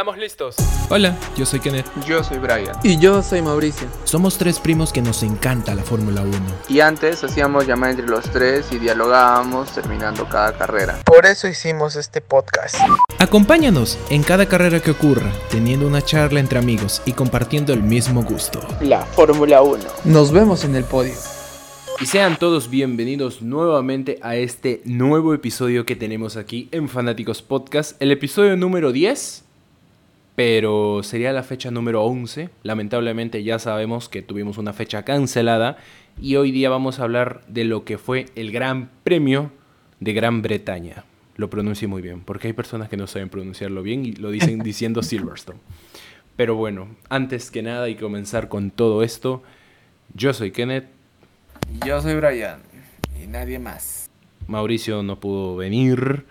Estamos 0.00 0.16
listos. 0.16 0.56
Hola, 0.88 1.14
yo 1.36 1.44
soy 1.44 1.60
Kenneth. 1.60 1.84
Yo 2.06 2.24
soy 2.24 2.38
Brian. 2.38 2.74
Y 2.82 2.98
yo 2.98 3.22
soy 3.22 3.42
Mauricio. 3.42 3.86
Somos 4.04 4.38
tres 4.38 4.58
primos 4.58 4.94
que 4.94 5.02
nos 5.02 5.22
encanta 5.22 5.74
la 5.74 5.82
Fórmula 5.82 6.22
1. 6.22 6.32
Y 6.70 6.80
antes 6.80 7.22
hacíamos 7.22 7.66
llamada 7.66 7.90
entre 7.92 8.06
los 8.06 8.24
tres 8.30 8.72
y 8.72 8.78
dialogábamos 8.78 9.72
terminando 9.72 10.26
cada 10.26 10.56
carrera. 10.56 10.98
Por 11.04 11.26
eso 11.26 11.48
hicimos 11.48 11.96
este 11.96 12.22
podcast. 12.22 12.76
Acompáñanos 13.18 13.98
en 14.08 14.22
cada 14.22 14.46
carrera 14.46 14.80
que 14.80 14.92
ocurra, 14.92 15.30
teniendo 15.50 15.86
una 15.86 16.00
charla 16.00 16.40
entre 16.40 16.58
amigos 16.58 17.02
y 17.04 17.12
compartiendo 17.12 17.74
el 17.74 17.82
mismo 17.82 18.22
gusto. 18.22 18.66
La 18.80 19.04
Fórmula 19.04 19.60
1. 19.60 19.84
Nos 20.04 20.32
vemos 20.32 20.64
en 20.64 20.76
el 20.76 20.84
podio. 20.84 21.12
Y 22.00 22.06
sean 22.06 22.38
todos 22.38 22.70
bienvenidos 22.70 23.42
nuevamente 23.42 24.18
a 24.22 24.34
este 24.36 24.80
nuevo 24.86 25.34
episodio 25.34 25.84
que 25.84 25.94
tenemos 25.94 26.38
aquí 26.38 26.70
en 26.72 26.88
Fanáticos 26.88 27.42
Podcast, 27.42 28.00
el 28.00 28.10
episodio 28.10 28.56
número 28.56 28.92
10, 28.92 29.44
pero 30.40 31.02
sería 31.02 31.34
la 31.34 31.42
fecha 31.42 31.70
número 31.70 32.02
11. 32.02 32.48
Lamentablemente 32.62 33.44
ya 33.44 33.58
sabemos 33.58 34.08
que 34.08 34.22
tuvimos 34.22 34.56
una 34.56 34.72
fecha 34.72 35.02
cancelada 35.02 35.76
y 36.18 36.36
hoy 36.36 36.50
día 36.50 36.70
vamos 36.70 36.98
a 36.98 37.02
hablar 37.02 37.42
de 37.46 37.64
lo 37.64 37.84
que 37.84 37.98
fue 37.98 38.24
el 38.36 38.50
Gran 38.50 38.88
Premio 39.04 39.52
de 39.98 40.14
Gran 40.14 40.40
Bretaña. 40.40 41.04
Lo 41.36 41.50
pronuncio 41.50 41.90
muy 41.90 42.00
bien, 42.00 42.22
porque 42.22 42.46
hay 42.46 42.52
personas 42.54 42.88
que 42.88 42.96
no 42.96 43.06
saben 43.06 43.28
pronunciarlo 43.28 43.82
bien 43.82 44.06
y 44.06 44.12
lo 44.12 44.30
dicen 44.30 44.60
diciendo 44.64 45.02
Silverstone. 45.02 45.58
Pero 46.36 46.54
bueno, 46.54 46.88
antes 47.10 47.50
que 47.50 47.60
nada 47.60 47.90
y 47.90 47.96
comenzar 47.96 48.48
con 48.48 48.70
todo 48.70 49.02
esto, 49.02 49.42
yo 50.14 50.32
soy 50.32 50.52
Kenneth. 50.52 50.86
Yo 51.84 52.00
soy 52.00 52.14
Brian. 52.14 52.62
Y 53.22 53.26
nadie 53.26 53.58
más. 53.58 54.08
Mauricio 54.46 55.02
no 55.02 55.20
pudo 55.20 55.56
venir, 55.56 56.24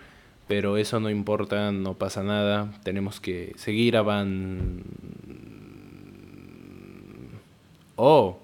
pero 0.50 0.76
eso 0.76 0.98
no 0.98 1.10
importa, 1.10 1.70
no 1.70 1.94
pasa 1.94 2.24
nada. 2.24 2.72
Tenemos 2.82 3.20
que 3.20 3.52
seguir 3.54 3.96
avan... 3.96 4.82
Oh. 7.94 8.36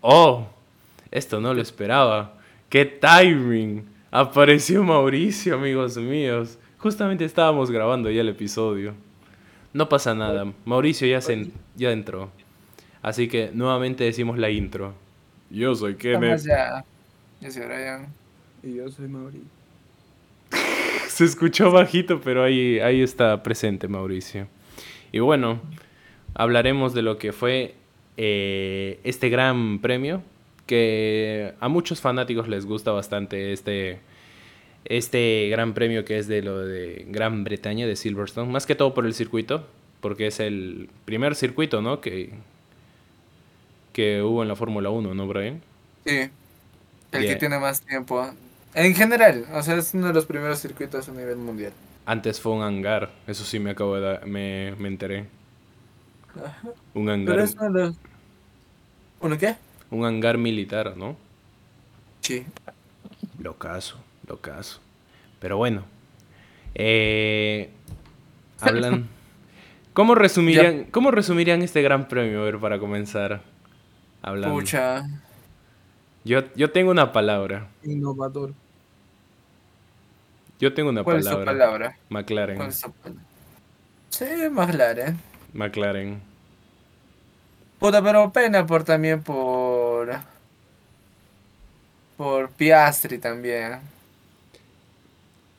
Oh. 0.00 0.46
Esto 1.10 1.40
no 1.40 1.52
lo 1.52 1.60
esperaba. 1.60 2.34
¡Qué 2.68 2.84
timing! 2.84 3.84
Apareció 4.12 4.84
Mauricio, 4.84 5.56
amigos 5.56 5.96
míos. 5.96 6.56
Justamente 6.78 7.24
estábamos 7.24 7.68
grabando 7.72 8.08
ya 8.08 8.20
el 8.20 8.28
episodio. 8.28 8.94
No 9.72 9.88
pasa 9.88 10.14
nada. 10.14 10.52
Mauricio 10.64 11.08
ya, 11.08 11.20
se, 11.20 11.50
ya 11.74 11.90
entró. 11.90 12.30
Así 13.02 13.26
que 13.26 13.50
nuevamente 13.52 14.04
decimos 14.04 14.38
la 14.38 14.50
intro. 14.50 14.94
Yo 15.50 15.74
soy 15.74 15.96
Kenneth. 15.96 16.44
Yo 17.40 17.50
soy 17.50 17.62
Brian. 17.64 18.06
Y 18.62 18.76
yo 18.76 18.88
soy 18.88 19.08
Mauricio. 19.08 19.53
Se 21.14 21.24
escuchó 21.24 21.70
bajito, 21.70 22.20
pero 22.20 22.42
ahí, 22.42 22.80
ahí 22.80 23.00
está 23.00 23.44
presente 23.44 23.86
Mauricio. 23.86 24.48
Y 25.12 25.20
bueno, 25.20 25.60
hablaremos 26.34 26.92
de 26.92 27.02
lo 27.02 27.18
que 27.18 27.32
fue 27.32 27.76
eh, 28.16 28.98
este 29.04 29.28
gran 29.28 29.78
premio, 29.78 30.24
que 30.66 31.54
a 31.60 31.68
muchos 31.68 32.00
fanáticos 32.00 32.48
les 32.48 32.66
gusta 32.66 32.90
bastante 32.90 33.52
este, 33.52 34.00
este 34.86 35.46
gran 35.50 35.72
premio 35.72 36.04
que 36.04 36.18
es 36.18 36.26
de 36.26 36.42
lo 36.42 36.58
de 36.58 37.06
Gran 37.08 37.44
Bretaña, 37.44 37.86
de 37.86 37.94
Silverstone, 37.94 38.50
más 38.50 38.66
que 38.66 38.74
todo 38.74 38.92
por 38.92 39.06
el 39.06 39.14
circuito, 39.14 39.68
porque 40.00 40.26
es 40.26 40.40
el 40.40 40.88
primer 41.04 41.36
circuito, 41.36 41.80
¿no? 41.80 42.00
Que, 42.00 42.30
que 43.92 44.20
hubo 44.20 44.42
en 44.42 44.48
la 44.48 44.56
Fórmula 44.56 44.90
1, 44.90 45.14
¿no, 45.14 45.28
Brian? 45.28 45.62
Sí. 46.04 46.28
El 47.12 47.24
que 47.24 47.36
tiene 47.36 47.60
más 47.60 47.82
tiempo. 47.82 48.34
En 48.74 48.94
general, 48.94 49.46
o 49.52 49.62
sea, 49.62 49.76
es 49.76 49.94
uno 49.94 50.08
de 50.08 50.12
los 50.12 50.26
primeros 50.26 50.60
circuitos 50.60 51.08
a 51.08 51.12
nivel 51.12 51.36
mundial. 51.36 51.72
Antes 52.06 52.40
fue 52.40 52.52
un 52.52 52.62
hangar, 52.62 53.12
eso 53.26 53.44
sí 53.44 53.58
me 53.58 53.70
acabo 53.70 53.94
de 53.94 54.00
dar, 54.00 54.26
me, 54.26 54.74
me 54.78 54.88
enteré. 54.88 55.26
Un 56.94 57.08
hangar, 57.08 57.34
Pero 57.36 57.44
es 57.44 57.54
uno 57.54 57.64
de 57.64 57.70
los... 57.70 57.96
¿Uno 59.20 59.38
qué? 59.38 59.56
un 59.94 60.04
hangar 60.04 60.38
militar, 60.38 60.96
¿no? 60.96 61.16
Sí. 62.20 62.44
Lo 63.38 63.56
caso, 63.58 63.96
lo 64.26 64.38
caso. 64.38 64.80
Pero 65.38 65.56
bueno. 65.56 65.84
Eh, 66.74 67.70
hablan. 68.60 69.08
¿Cómo 69.92 70.16
resumirían, 70.16 70.84
¿Cómo 70.90 71.12
resumirían 71.12 71.62
este 71.62 71.80
gran 71.82 72.08
premio? 72.08 72.40
A 72.40 72.44
ver, 72.44 72.58
para 72.58 72.78
comenzar. 72.78 73.42
Hablando. 74.22 74.58
Pucha. 74.58 75.04
Yo, 76.24 76.40
yo 76.56 76.72
tengo 76.72 76.90
una 76.90 77.12
palabra. 77.12 77.68
Innovador. 77.84 78.54
Yo 80.60 80.72
tengo 80.72 80.90
una 80.90 81.02
¿Cuál 81.04 81.18
es 81.18 81.24
palabra. 81.24 81.42
su 81.42 81.46
palabra? 81.58 81.96
McLaren. 82.08 82.56
¿Cuál 82.56 82.68
es 82.68 82.80
su 82.80 82.92
palabra? 82.92 83.22
Sí, 84.10 84.24
McLaren. 84.50 85.18
McLaren. 85.52 86.20
Puta, 87.78 88.02
pero 88.02 88.32
pena 88.32 88.66
por 88.66 88.84
también 88.84 89.22
por. 89.22 90.10
Por 92.16 92.50
Piastri 92.50 93.18
también. 93.18 93.80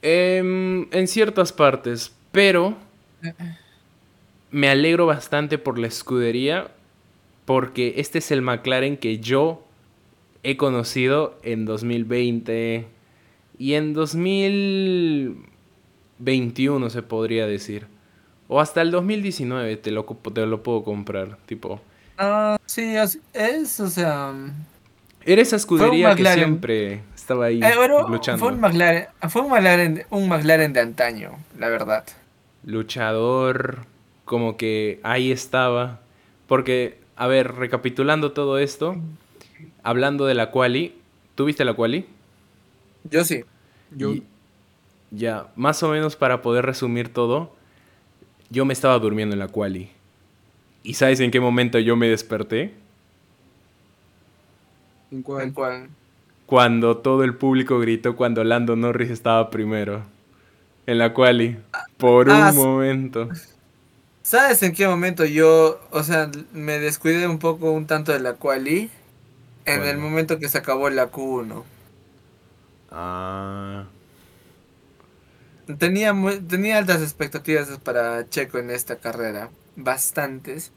Em, 0.01 0.87
en 0.91 1.07
ciertas 1.07 1.51
partes, 1.51 2.13
pero 2.31 2.75
me 4.51 4.69
alegro 4.69 5.05
bastante 5.05 5.57
por 5.57 5.77
la 5.79 5.87
escudería 5.87 6.67
porque 7.45 7.95
este 7.97 8.19
es 8.19 8.31
el 8.31 8.41
McLaren 8.41 8.97
que 8.97 9.19
yo 9.19 9.63
he 10.43 10.57
conocido 10.57 11.37
en 11.43 11.65
2020 11.65 12.85
y 13.57 13.75
en 13.75 13.93
2021 13.93 16.89
se 16.89 17.01
podría 17.01 17.47
decir. 17.47 17.87
O 18.47 18.59
hasta 18.61 18.81
el 18.81 18.91
2019 18.91 19.75
te 19.77 19.91
lo, 19.91 20.03
te 20.05 20.45
lo 20.45 20.61
puedo 20.63 20.83
comprar. 20.83 21.37
Tipo, 21.45 21.81
Ah, 22.17 22.57
sí, 22.65 22.95
es, 22.95 23.19
es, 23.33 23.79
o 23.81 23.89
sea. 23.89 24.33
era 25.25 25.41
esa 25.41 25.57
escudería 25.57 26.15
que 26.15 26.25
siempre 26.25 27.01
estaba 27.13 27.45
ahí 27.45 27.59
eh, 27.61 27.73
bueno, 27.75 28.07
luchando. 28.07 28.39
fue 28.39 28.53
un 28.53 28.61
McLaren, 28.61 29.07
fue 29.29 29.41
un 29.41 29.49
McLaren, 29.49 30.03
un 30.11 30.29
McLaren 30.29 30.71
de 30.73 30.79
antaño, 30.79 31.31
la 31.57 31.67
verdad. 31.69 32.05
luchador, 32.63 33.85
como 34.23 34.55
que 34.57 34.99
ahí 35.03 35.31
estaba. 35.31 35.99
Porque, 36.47 36.99
a 37.15 37.27
ver, 37.27 37.55
recapitulando 37.55 38.31
todo 38.31 38.59
esto, 38.59 38.95
hablando 39.83 40.25
de 40.25 40.35
la 40.35 40.51
quali, 40.51 40.95
¿tuviste 41.35 41.65
la 41.65 41.73
quali? 41.73 42.05
Yo 43.09 43.23
sí. 43.23 43.43
Y- 43.97 44.23
ya, 45.11 45.47
más 45.55 45.83
o 45.83 45.89
menos 45.89 46.15
para 46.15 46.41
poder 46.41 46.65
resumir 46.65 47.13
todo, 47.13 47.53
yo 48.49 48.65
me 48.65 48.73
estaba 48.73 48.99
durmiendo 48.99 49.33
en 49.35 49.39
la 49.39 49.47
quali. 49.49 49.91
¿Y 50.83 50.95
sabes 50.95 51.19
en 51.21 51.31
qué 51.31 51.39
momento 51.39 51.79
yo 51.79 51.95
me 51.95 52.09
desperté? 52.09 52.73
¿En 55.11 55.23
¿En 55.39 55.51
cuál? 55.53 55.89
Cuando 56.45 56.97
todo 56.97 57.23
el 57.23 57.35
público 57.35 57.79
gritó 57.79 58.15
cuando 58.15 58.43
Lando 58.43 58.75
Norris 58.75 59.09
estaba 59.09 59.49
primero. 59.49 60.03
En 60.87 60.99
la 60.99 61.13
quali. 61.13 61.57
Por 61.97 62.29
un 62.29 62.35
Ah, 62.35 62.51
momento. 62.53 63.29
¿Sabes 64.23 64.61
en 64.63 64.73
qué 64.73 64.87
momento 64.87 65.23
yo, 65.25 65.79
o 65.91 66.03
sea, 66.03 66.29
me 66.51 66.79
descuidé 66.79 67.27
un 67.27 67.39
poco, 67.39 67.71
un 67.71 67.85
tanto 67.87 68.11
de 68.11 68.19
la 68.19 68.33
quali? 68.33 68.89
En 69.65 69.83
el 69.85 69.97
momento 69.97 70.39
que 70.39 70.49
se 70.49 70.57
acabó 70.59 70.89
la 70.89 71.11
Q1. 71.11 71.65
Ah. 72.95 73.85
Tenía, 75.79 76.13
mu- 76.13 76.41
tenía 76.47 76.77
altas 76.77 77.01
expectativas 77.01 77.69
para 77.79 78.29
Checo 78.29 78.59
en 78.59 78.69
esta 78.71 78.97
carrera, 78.97 79.49
bastantes. 79.75 80.71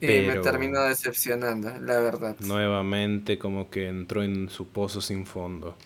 Y 0.00 0.20
me 0.22 0.36
terminó 0.38 0.82
decepcionando, 0.82 1.70
la 1.80 2.00
verdad. 2.00 2.36
Nuevamente 2.40 3.38
como 3.38 3.70
que 3.70 3.86
entró 3.88 4.22
en 4.24 4.48
su 4.48 4.66
pozo 4.68 5.00
sin 5.00 5.26
fondo. 5.26 5.76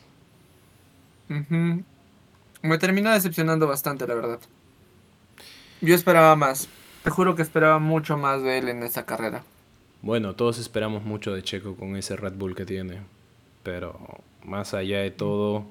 Me 2.62 2.78
terminó 2.78 3.12
decepcionando 3.12 3.68
bastante, 3.68 4.08
la 4.08 4.14
verdad. 4.16 4.40
Yo 5.80 5.94
esperaba 5.94 6.34
más. 6.36 6.68
Te 7.04 7.10
juro 7.10 7.36
que 7.36 7.42
esperaba 7.42 7.78
mucho 7.78 8.16
más 8.16 8.42
de 8.42 8.58
él 8.58 8.68
en 8.68 8.82
esta 8.82 9.06
carrera. 9.06 9.44
Bueno, 10.02 10.36
todos 10.36 10.58
esperamos 10.58 11.02
mucho 11.04 11.34
de 11.34 11.42
Checo 11.42 11.74
con 11.76 11.96
ese 11.96 12.14
Red 12.14 12.34
Bull 12.34 12.54
que 12.54 12.64
tiene. 12.64 13.00
Pero 13.64 13.98
más 14.44 14.74
allá 14.74 15.00
de 15.00 15.12
todo, 15.12 15.66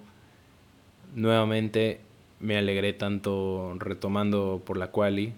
nuevamente 1.15 2.01
me 2.39 2.57
alegré 2.57 2.93
tanto 2.93 3.75
retomando 3.79 4.61
por 4.65 4.77
la 4.77 4.91
quali, 4.91 5.33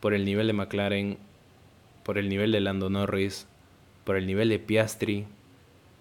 por 0.00 0.14
el 0.14 0.24
nivel 0.24 0.46
de 0.48 0.52
McLaren, 0.54 1.18
por 2.04 2.18
el 2.18 2.28
nivel 2.28 2.52
de 2.52 2.60
Lando 2.60 2.90
Norris, 2.90 3.46
por 4.04 4.16
el 4.16 4.26
nivel 4.26 4.48
de 4.50 4.58
Piastri. 4.58 5.26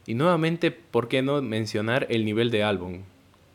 Y 0.08 0.16
nuevamente, 0.16 0.72
¿por 0.72 1.10
qué 1.10 1.22
no 1.22 1.42
mencionar 1.42 2.08
el 2.10 2.26
nivel 2.26 2.52
de 2.52 2.64
Albon? 2.64 3.04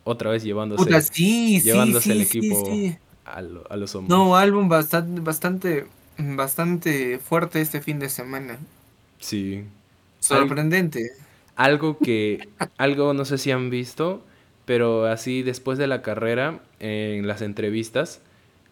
Otra 0.05 0.31
vez 0.31 0.45
llevándose, 0.45 0.91
Puta, 0.91 1.01
sí, 1.01 1.61
llevándose 1.63 2.13
sí, 2.13 2.15
el 2.15 2.23
sí, 2.25 2.51
equipo. 2.51 2.85
A, 3.25 3.43
lo- 3.43 3.71
a 3.71 3.77
los 3.77 3.95
hombros. 3.97 4.27
No, 4.27 4.37
álbum 4.37 4.69
bastante, 4.69 5.21
bastante, 5.21 5.87
bastante 6.19 7.19
fuerte 7.19 7.61
este 7.61 7.81
fin 7.81 7.99
de 7.99 8.09
semana. 8.09 8.59
Sí. 9.19 9.65
Sorprendente. 10.21 11.01
Algo 11.57 12.01
que, 12.01 12.49
algo 12.79 13.13
no 13.15 13.25
sé 13.25 13.39
si 13.39 13.51
han 13.51 13.71
visto, 13.71 14.25
pero 14.65 15.07
así 15.07 15.43
después 15.43 15.79
de 15.79 15.87
la 15.87 16.03
carrera, 16.03 16.61
en 16.81 17.27
las 17.27 17.43
entrevistas, 17.43 18.23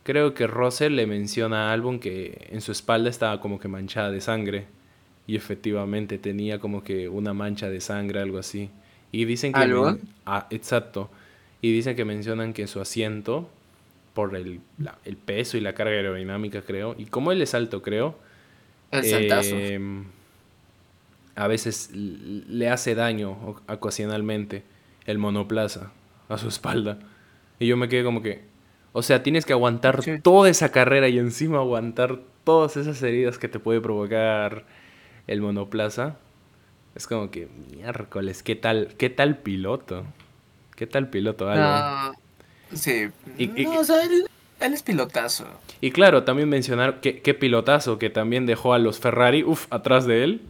creo 0.02 0.34
que 0.34 0.46
Russell 0.46 0.94
le 0.94 1.06
menciona 1.06 1.70
a 1.70 1.72
Albon 1.72 2.00
que 2.00 2.48
en 2.50 2.60
su 2.60 2.72
espalda 2.72 3.10
estaba 3.10 3.40
como 3.40 3.60
que 3.60 3.68
manchada 3.68 4.10
de 4.10 4.20
sangre. 4.20 4.66
Y 5.26 5.36
efectivamente 5.36 6.18
tenía 6.18 6.58
como 6.58 6.82
que 6.82 7.08
una 7.08 7.34
mancha 7.34 7.70
de 7.70 7.80
sangre, 7.80 8.20
algo 8.20 8.38
así. 8.38 8.70
Y 9.12 9.26
dicen 9.26 9.54
que... 9.54 9.60
Ah, 10.26 10.46
exacto. 10.50 11.10
Y 11.62 11.72
dicen 11.72 11.94
que 11.96 12.04
mencionan 12.04 12.52
que 12.52 12.66
su 12.66 12.80
asiento, 12.80 13.48
por 14.14 14.34
el, 14.34 14.60
la- 14.78 14.98
el 15.04 15.16
peso 15.16 15.56
y 15.56 15.60
la 15.60 15.74
carga 15.74 15.92
aerodinámica, 15.94 16.62
creo, 16.62 16.94
y 16.98 17.06
como 17.06 17.30
él 17.32 17.42
es 17.42 17.54
alto, 17.54 17.82
creo, 17.82 18.16
El 18.92 19.04
saltazo. 19.04 19.56
A 21.40 21.46
veces 21.48 21.90
le 21.94 22.68
hace 22.68 22.94
daño 22.94 23.56
ocasionalmente 23.66 24.62
el 25.06 25.16
monoplaza 25.18 25.90
a 26.28 26.36
su 26.36 26.48
espalda. 26.48 26.98
Y 27.58 27.66
yo 27.66 27.76
me 27.78 27.88
quedé 27.88 28.04
como 28.04 28.20
que, 28.20 28.42
o 28.92 29.02
sea, 29.02 29.22
tienes 29.22 29.46
que 29.46 29.54
aguantar 29.54 30.02
Sí. 30.02 30.18
toda 30.20 30.50
esa 30.50 30.70
carrera 30.70 31.08
y 31.08 31.18
encima 31.18 31.58
aguantar 31.58 32.20
todas 32.44 32.76
esas 32.76 33.02
heridas 33.02 33.38
que 33.38 33.48
te 33.48 33.58
puede 33.58 33.80
provocar 33.80 34.64
el 35.26 35.40
monoplaza. 35.40 36.16
Es 36.94 37.06
como 37.06 37.30
que, 37.30 37.48
miércoles, 37.74 38.42
¿qué 38.42 38.54
tal, 38.56 38.94
qué 38.98 39.08
tal 39.08 39.38
piloto? 39.38 40.04
¿Qué 40.76 40.86
tal 40.86 41.08
piloto? 41.08 41.46
Ah, 41.48 42.12
sí. 42.72 43.08
Y- 43.38 43.62
y- 43.62 43.64
no, 43.64 43.78
o 43.80 43.84
sea, 43.84 44.02
él, 44.02 44.26
él 44.60 44.72
es 44.74 44.82
pilotazo. 44.82 45.46
Y 45.80 45.90
claro, 45.92 46.24
también 46.24 46.50
mencionar 46.50 47.00
que- 47.00 47.20
qué 47.22 47.32
pilotazo 47.32 47.98
que 47.98 48.10
también 48.10 48.44
dejó 48.44 48.74
a 48.74 48.78
los 48.78 48.98
Ferrari, 48.98 49.42
uff, 49.42 49.66
atrás 49.70 50.04
de 50.06 50.24
él. 50.24 50.40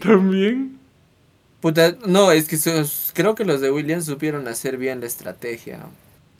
También. 0.00 0.78
puta, 1.60 1.96
no, 2.06 2.32
es 2.32 2.48
que 2.48 2.56
sus- 2.56 3.12
creo 3.14 3.34
que 3.34 3.44
los 3.44 3.60
de 3.60 3.70
Williams 3.70 4.04
supieron 4.06 4.48
hacer 4.48 4.76
bien 4.76 5.00
la 5.00 5.06
estrategia. 5.06 5.80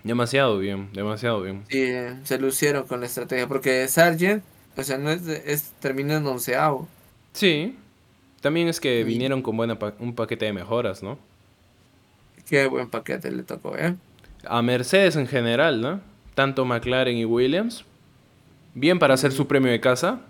Demasiado 0.02 0.58
bien, 0.58 0.88
demasiado 0.92 1.42
bien. 1.42 1.62
Sí, 1.68 1.86
se 2.24 2.38
lucieron 2.38 2.86
con 2.88 3.00
la 3.00 3.06
estrategia. 3.06 3.46
Porque 3.46 3.86
Sargent, 3.86 4.42
o 4.76 4.82
sea, 4.82 4.98
no 4.98 5.10
es, 5.10 5.24
de- 5.24 5.42
es 5.46 5.70
terminó 5.78 6.14
en 6.14 6.26
onceavo. 6.26 6.88
Sí. 7.32 7.76
También 8.40 8.66
es 8.66 8.80
que 8.80 8.98
Sí. 8.98 9.04
vinieron 9.04 9.42
con 9.42 9.56
buena 9.56 9.78
pa- 9.78 9.94
un 10.00 10.14
paquete 10.16 10.46
de 10.46 10.52
mejoras, 10.52 11.04
¿no? 11.04 11.18
Qué 12.48 12.66
buen 12.66 12.90
paquete 12.90 13.30
le 13.30 13.44
tocó, 13.44 13.76
¿eh? 13.78 13.94
A 14.44 14.60
Mercedes 14.62 15.14
en 15.14 15.28
general, 15.28 15.80
¿no? 15.80 16.00
Tanto 16.34 16.64
McLaren 16.64 17.16
y 17.16 17.24
Williams. 17.24 17.84
Bien 18.74 18.98
para 18.98 19.14
hacer 19.14 19.30
su 19.30 19.46
premio 19.46 19.70
de 19.70 19.78
casa. 19.80 20.20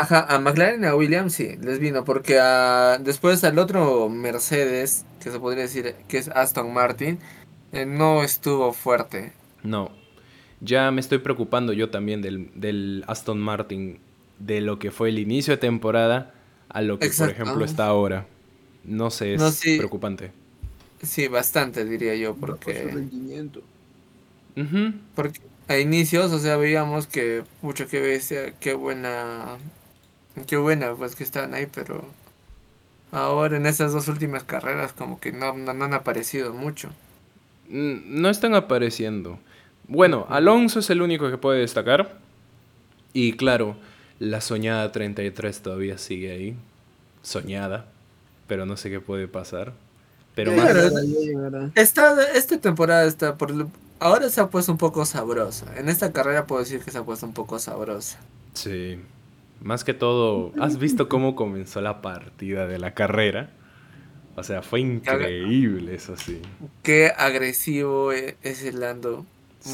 Ajá, 0.00 0.24
a 0.34 0.38
McLaren 0.38 0.82
y 0.82 0.86
a 0.86 0.96
Williams 0.96 1.34
sí, 1.34 1.56
les 1.60 1.78
vino, 1.78 2.04
porque 2.04 2.38
a, 2.40 2.96
después 2.98 3.44
al 3.44 3.58
otro 3.58 4.08
Mercedes, 4.08 5.04
que 5.18 5.30
se 5.30 5.38
podría 5.38 5.64
decir 5.64 5.94
que 6.08 6.16
es 6.16 6.28
Aston 6.28 6.72
Martin, 6.72 7.18
eh, 7.72 7.84
no 7.84 8.22
estuvo 8.22 8.72
fuerte. 8.72 9.34
No. 9.62 9.90
Ya 10.60 10.90
me 10.90 11.00
estoy 11.00 11.18
preocupando 11.18 11.72
yo 11.74 11.90
también 11.90 12.22
del, 12.22 12.50
del 12.54 13.04
Aston 13.08 13.38
Martin, 13.40 14.00
de 14.38 14.60
lo 14.62 14.78
que 14.78 14.90
fue 14.90 15.10
el 15.10 15.18
inicio 15.18 15.52
de 15.54 15.58
temporada 15.58 16.34
a 16.68 16.82
lo 16.82 16.98
que, 16.98 17.08
Exacto. 17.08 17.34
por 17.34 17.42
ejemplo, 17.42 17.64
está 17.64 17.86
ahora. 17.86 18.26
No 18.84 19.10
sé, 19.10 19.34
es 19.34 19.40
No, 19.40 19.50
sí. 19.50 19.76
preocupante. 19.76 20.32
Sí, 21.02 21.28
bastante 21.28 21.84
diría 21.84 22.14
yo, 22.14 22.36
porque, 22.36 22.72
rendimiento. 22.92 23.62
Porque 25.14 25.40
a 25.68 25.78
inicios, 25.78 26.32
o 26.32 26.38
sea, 26.38 26.56
veíamos 26.56 27.06
que 27.06 27.44
mucho 27.62 27.86
que 27.88 28.00
bestia, 28.00 28.58
qué 28.58 28.74
buena, 28.74 29.58
qué 30.46 30.56
buena, 30.56 30.94
pues 30.94 31.16
que 31.16 31.24
estaban 31.24 31.54
ahí, 31.54 31.66
pero 31.72 32.04
ahora 33.12 33.56
en 33.56 33.66
esas 33.66 33.92
dos 33.92 34.08
últimas 34.08 34.44
carreras 34.44 34.92
como 34.92 35.18
que 35.20 35.32
no, 35.32 35.52
no, 35.54 35.74
no 35.74 35.84
han 35.84 35.94
aparecido 35.94 36.52
mucho. 36.52 36.90
Mm, 37.68 38.20
No 38.20 38.30
están 38.30 38.54
apareciendo. 38.54 39.38
Bueno, 39.88 40.26
Alonso 40.28 40.80
es 40.80 40.90
el 40.90 41.02
único 41.02 41.30
que 41.30 41.38
puede 41.38 41.60
destacar. 41.60 42.18
Y 43.12 43.32
claro, 43.32 43.76
la 44.18 44.40
soñada 44.40 44.92
33 44.92 45.62
todavía 45.62 45.98
sigue 45.98 46.30
ahí. 46.30 46.56
Soñada. 47.22 47.86
Pero 48.46 48.66
no 48.66 48.76
sé 48.76 48.90
qué 48.90 49.00
puede 49.00 49.26
pasar. 49.28 49.72
Pero 50.34 50.52
más... 50.52 50.70
Esta, 51.74 52.22
esta 52.34 52.58
temporada 52.58 53.04
está 53.04 53.36
por 53.36 53.52
ahora 53.98 54.28
se 54.30 54.40
ha 54.40 54.48
puesto 54.48 54.72
un 54.72 54.78
poco 54.78 55.04
sabrosa. 55.04 55.66
En 55.76 55.88
esta 55.88 56.12
carrera 56.12 56.46
puedo 56.46 56.62
decir 56.62 56.80
que 56.80 56.90
se 56.90 56.98
ha 56.98 57.02
puesto 57.04 57.26
un 57.26 57.34
poco 57.34 57.58
sabrosa. 57.58 58.18
Sí. 58.54 58.98
Más 59.62 59.84
que 59.84 59.92
todo, 59.94 60.52
¿has 60.60 60.78
visto 60.78 61.08
cómo 61.08 61.36
comenzó 61.36 61.80
la 61.80 62.00
partida 62.00 62.66
de 62.66 62.78
la 62.78 62.94
carrera? 62.94 63.50
O 64.36 64.42
sea, 64.42 64.62
fue 64.62 64.80
increíble 64.80 65.94
eso 65.94 66.16
sí. 66.16 66.40
Qué 66.82 67.12
agresivo 67.14 68.12
e- 68.12 68.36
es 68.42 68.62
el 68.64 68.80
Lando. 68.80 69.26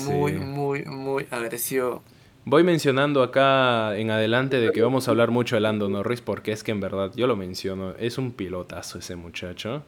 Muy, 0.06 0.32
Sí. 0.32 0.38
muy, 0.38 0.84
muy 0.84 1.26
agresivo. 1.30 2.02
Voy 2.44 2.64
mencionando 2.64 3.22
acá 3.22 3.96
en 3.96 4.10
adelante 4.10 4.58
de 4.58 4.72
que 4.72 4.82
vamos 4.82 5.06
a 5.06 5.12
hablar 5.12 5.30
mucho 5.30 5.56
de 5.56 5.60
Lando 5.60 5.88
Norris 5.88 6.20
porque 6.20 6.52
es 6.52 6.62
que 6.64 6.72
en 6.72 6.80
verdad, 6.80 7.12
yo 7.14 7.26
lo 7.26 7.36
menciono, 7.36 7.94
es 7.98 8.18
un 8.18 8.32
pilotazo 8.32 8.98
ese 8.98 9.14
muchacho. 9.16 9.84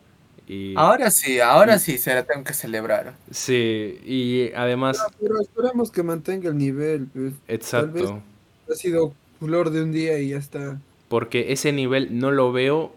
Y, 0.47 0.75
Ahora 0.77 1.11
sí, 1.11 1.41
ahora 1.41 1.79
sí 1.79 1.99
se 1.99 2.15
la 2.15 2.25
tengo 2.25 2.43
que 2.45 2.55
celebrar. 2.55 3.15
Sí, 3.31 3.99
y 4.05 4.53
además, 4.55 5.05
Pero 5.21 5.41
esperamos 5.41 5.91
que 5.91 6.03
mantenga 6.03 6.49
el 6.49 6.57
nivel. 6.57 7.07
Pues. 7.13 7.35
exacto, 7.49 8.23
Ha 8.71 8.75
sido 8.75 9.13
flor 9.41 9.71
de 9.71 9.83
un 9.83 9.93
día 9.93 10.19
y 10.19 10.31
ya 10.31 10.37
está. 10.39 10.81
porque 11.09 11.53
ese 11.53 11.73
nivel 11.73 12.19
no 12.19 12.31
lo 12.31 12.53
veo 12.53 12.95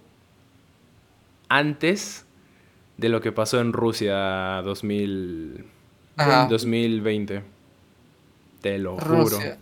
antes 1.50 2.26
de 2.98 3.10
lo 3.10 3.22
que 3.22 3.32
pasó 3.32 3.60
en 3.60 3.74
Rusia 3.74 4.62
2000, 4.64 5.66
Ajá. 6.18 6.48
2020. 6.50 7.44
Te 8.62 8.78
lo 8.78 8.98
juro, 8.98 9.24
Rusia. 9.24 9.58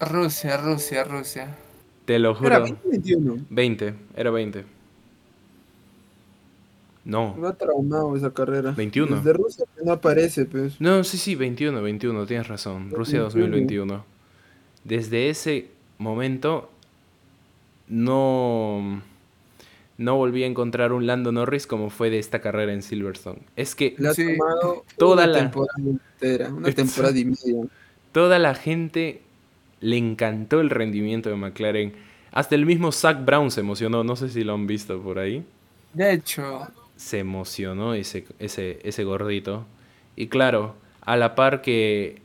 Rusia, 0.00 0.56
Rusia, 1.04 1.56
te 2.04 2.18
lo 2.18 2.30
Era 2.30 2.38
juro. 2.38 2.60
2021. 2.60 3.36
20, 3.50 3.94
era 4.16 4.30
20. 4.30 4.64
No, 7.04 7.34
Me 7.34 7.48
ha 7.48 7.52
traumado 7.52 8.16
esa 8.16 8.32
carrera. 8.32 8.72
21. 8.72 9.16
Desde 9.16 9.32
Rusia 9.32 9.64
no 9.84 9.92
aparece, 9.92 10.44
pues. 10.44 10.80
No, 10.80 11.02
sí, 11.02 11.18
sí, 11.18 11.34
21, 11.34 11.82
21, 11.82 12.26
tienes 12.26 12.46
razón. 12.48 12.90
Rusia 12.92 13.20
2021. 13.20 14.04
Desde 14.84 15.28
ese 15.28 15.68
momento 16.02 16.70
no, 17.88 19.02
no 19.98 20.16
volví 20.16 20.44
a 20.44 20.46
encontrar 20.46 20.92
un 20.92 21.06
Lando 21.06 21.32
Norris 21.32 21.66
como 21.66 21.90
fue 21.90 22.10
de 22.10 22.18
esta 22.18 22.40
carrera 22.40 22.72
en 22.72 22.82
Silverstone. 22.82 23.40
Es 23.56 23.74
que 23.74 23.94
Le 23.98 24.08
ha 24.08 24.14
Sí. 24.14 24.36
tomado 24.36 24.84
Toda 24.96 25.24
una 25.24 25.26
la- 25.26 25.38
temporada 25.38 25.78
entera, 25.78 26.48
una 26.52 26.72
temporada 26.72 27.18
y 27.18 27.24
media. 27.26 27.64
toda 28.12 28.38
la 28.38 28.54
gente 28.54 29.22
le 29.80 29.96
encantó 29.96 30.60
el 30.60 30.70
rendimiento 30.70 31.28
de 31.28 31.36
McLaren. 31.36 31.92
Hasta 32.30 32.54
el 32.54 32.64
mismo 32.64 32.92
Zach 32.92 33.24
Brown 33.24 33.50
se 33.50 33.60
emocionó, 33.60 34.04
no 34.04 34.16
sé 34.16 34.28
si 34.30 34.42
lo 34.44 34.54
han 34.54 34.66
visto 34.66 35.00
por 35.02 35.18
ahí. 35.18 35.44
De 35.92 36.14
hecho, 36.14 36.66
se 36.96 37.18
emocionó 37.18 37.92
ese, 37.94 38.24
ese, 38.38 38.78
ese 38.84 39.04
gordito. 39.04 39.66
Y 40.16 40.28
claro, 40.28 40.74
a 41.02 41.16
la 41.16 41.34
par 41.34 41.60
que 41.60 42.21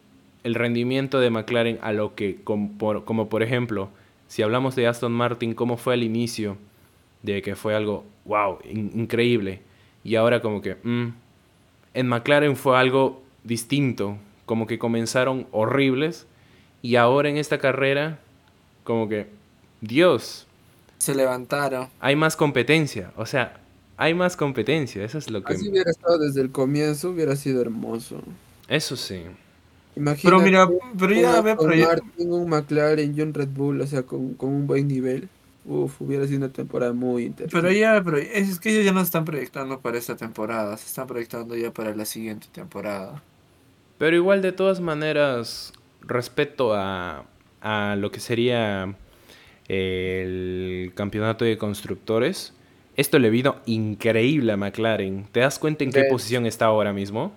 el 0.48 0.56
rendimiento 0.56 1.20
de 1.20 1.30
McLaren 1.30 1.78
a 1.82 1.92
lo 1.94 2.16
que, 2.16 2.38
como 2.44 2.72
por, 2.78 3.06
como 3.06 3.30
por 3.30 3.44
ejemplo, 3.44 3.90
si 4.28 4.42
hablamos 4.42 4.76
de 4.76 4.88
Aston 4.88 5.12
Martin, 5.12 5.54
cómo 5.54 5.78
fue 5.78 5.94
al 5.94 6.04
inicio, 6.04 6.58
de 7.24 7.42
que 7.42 7.56
fue 7.56 7.76
algo, 7.76 8.06
wow, 8.26 8.60
in- 8.64 8.92
increíble. 8.96 9.62
Y 10.04 10.16
ahora 10.16 10.42
como 10.42 10.62
que, 10.62 10.76
mm, 10.84 11.08
en 11.94 12.08
McLaren 12.08 12.56
fue 12.56 12.78
algo 12.78 13.22
distinto, 13.44 14.18
como 14.46 14.68
que 14.68 14.80
comenzaron 14.80 15.48
horribles. 15.52 16.28
Y 16.82 16.96
ahora 16.96 17.30
en 17.30 17.38
esta 17.38 17.58
carrera, 17.58 18.20
como 18.84 19.10
que, 19.10 19.28
Dios, 19.82 20.48
se 21.00 21.14
levantaron. 21.16 21.90
hay 22.00 22.16
más 22.16 22.36
competencia. 22.36 23.12
O 23.18 23.26
sea, 23.26 23.60
hay 23.98 24.14
más 24.14 24.36
competencia. 24.38 25.04
Eso 25.04 25.18
es 25.18 25.30
lo 25.30 25.44
que... 25.44 25.54
Así 25.54 25.70
hubiera 25.70 25.90
estado 25.92 26.20
desde 26.20 26.42
el 26.42 26.52
comienzo, 26.52 27.12
hubiera 27.12 27.36
sido 27.36 27.62
hermoso. 27.62 28.22
Eso 28.68 28.96
sí. 28.96 29.24
Imagínate 29.98 30.24
Pero 30.24 30.40
mira, 30.40 30.68
pero 31.00 31.14
ya 31.14 31.42
ve, 31.42 31.56
ya- 31.78 31.88
Martin, 31.88 32.32
un 32.32 32.50
McLaren 32.50 33.18
y 33.18 33.22
un 33.22 33.34
Red 33.34 33.50
Bull, 33.50 33.82
o 33.82 33.88
sea, 33.88 34.04
con, 34.04 34.34
con 34.36 34.50
un 34.50 34.68
buen 34.68 34.88
nivel. 34.88 35.28
Uf, 35.66 36.02
hubiera 36.02 36.26
sido 36.26 36.38
una 36.38 36.50
temporada 36.54 36.94
muy 36.94 37.26
interesante. 37.26 37.62
Pero 37.68 37.74
ya, 37.78 38.02
pero 38.04 38.18
es 38.18 38.60
que 38.60 38.70
ellos 38.72 38.86
ya 38.86 38.94
no 38.94 39.02
están 39.02 39.26
proyectando 39.26 39.80
para 39.82 39.98
esta 39.98 40.16
temporada, 40.16 40.78
se 40.78 40.86
están 40.86 41.08
proyectando 41.08 41.56
ya 41.58 41.72
para 41.72 41.94
la 41.94 42.06
siguiente 42.06 42.48
temporada. 42.52 43.22
Pero 43.98 44.16
igual 44.16 44.42
de 44.42 44.52
todas 44.52 44.80
maneras, 44.80 45.74
respecto 46.02 46.74
a, 46.74 47.26
a 47.62 47.96
lo 47.98 48.12
que 48.12 48.20
sería 48.20 48.96
el 49.68 50.92
campeonato 50.96 51.44
de 51.44 51.58
constructores, 51.58 52.54
esto 52.96 53.20
le 53.20 53.30
vino 53.30 53.58
increíble 53.66 54.54
a 54.54 54.58
McLaren. 54.58 55.26
¿Te 55.32 55.42
das 55.42 55.60
cuenta 55.60 55.84
en 55.84 55.92
qué 55.92 56.04
De- 56.04 56.10
posición 56.10 56.46
está 56.46 56.66
ahora 56.66 56.94
mismo? 56.94 57.34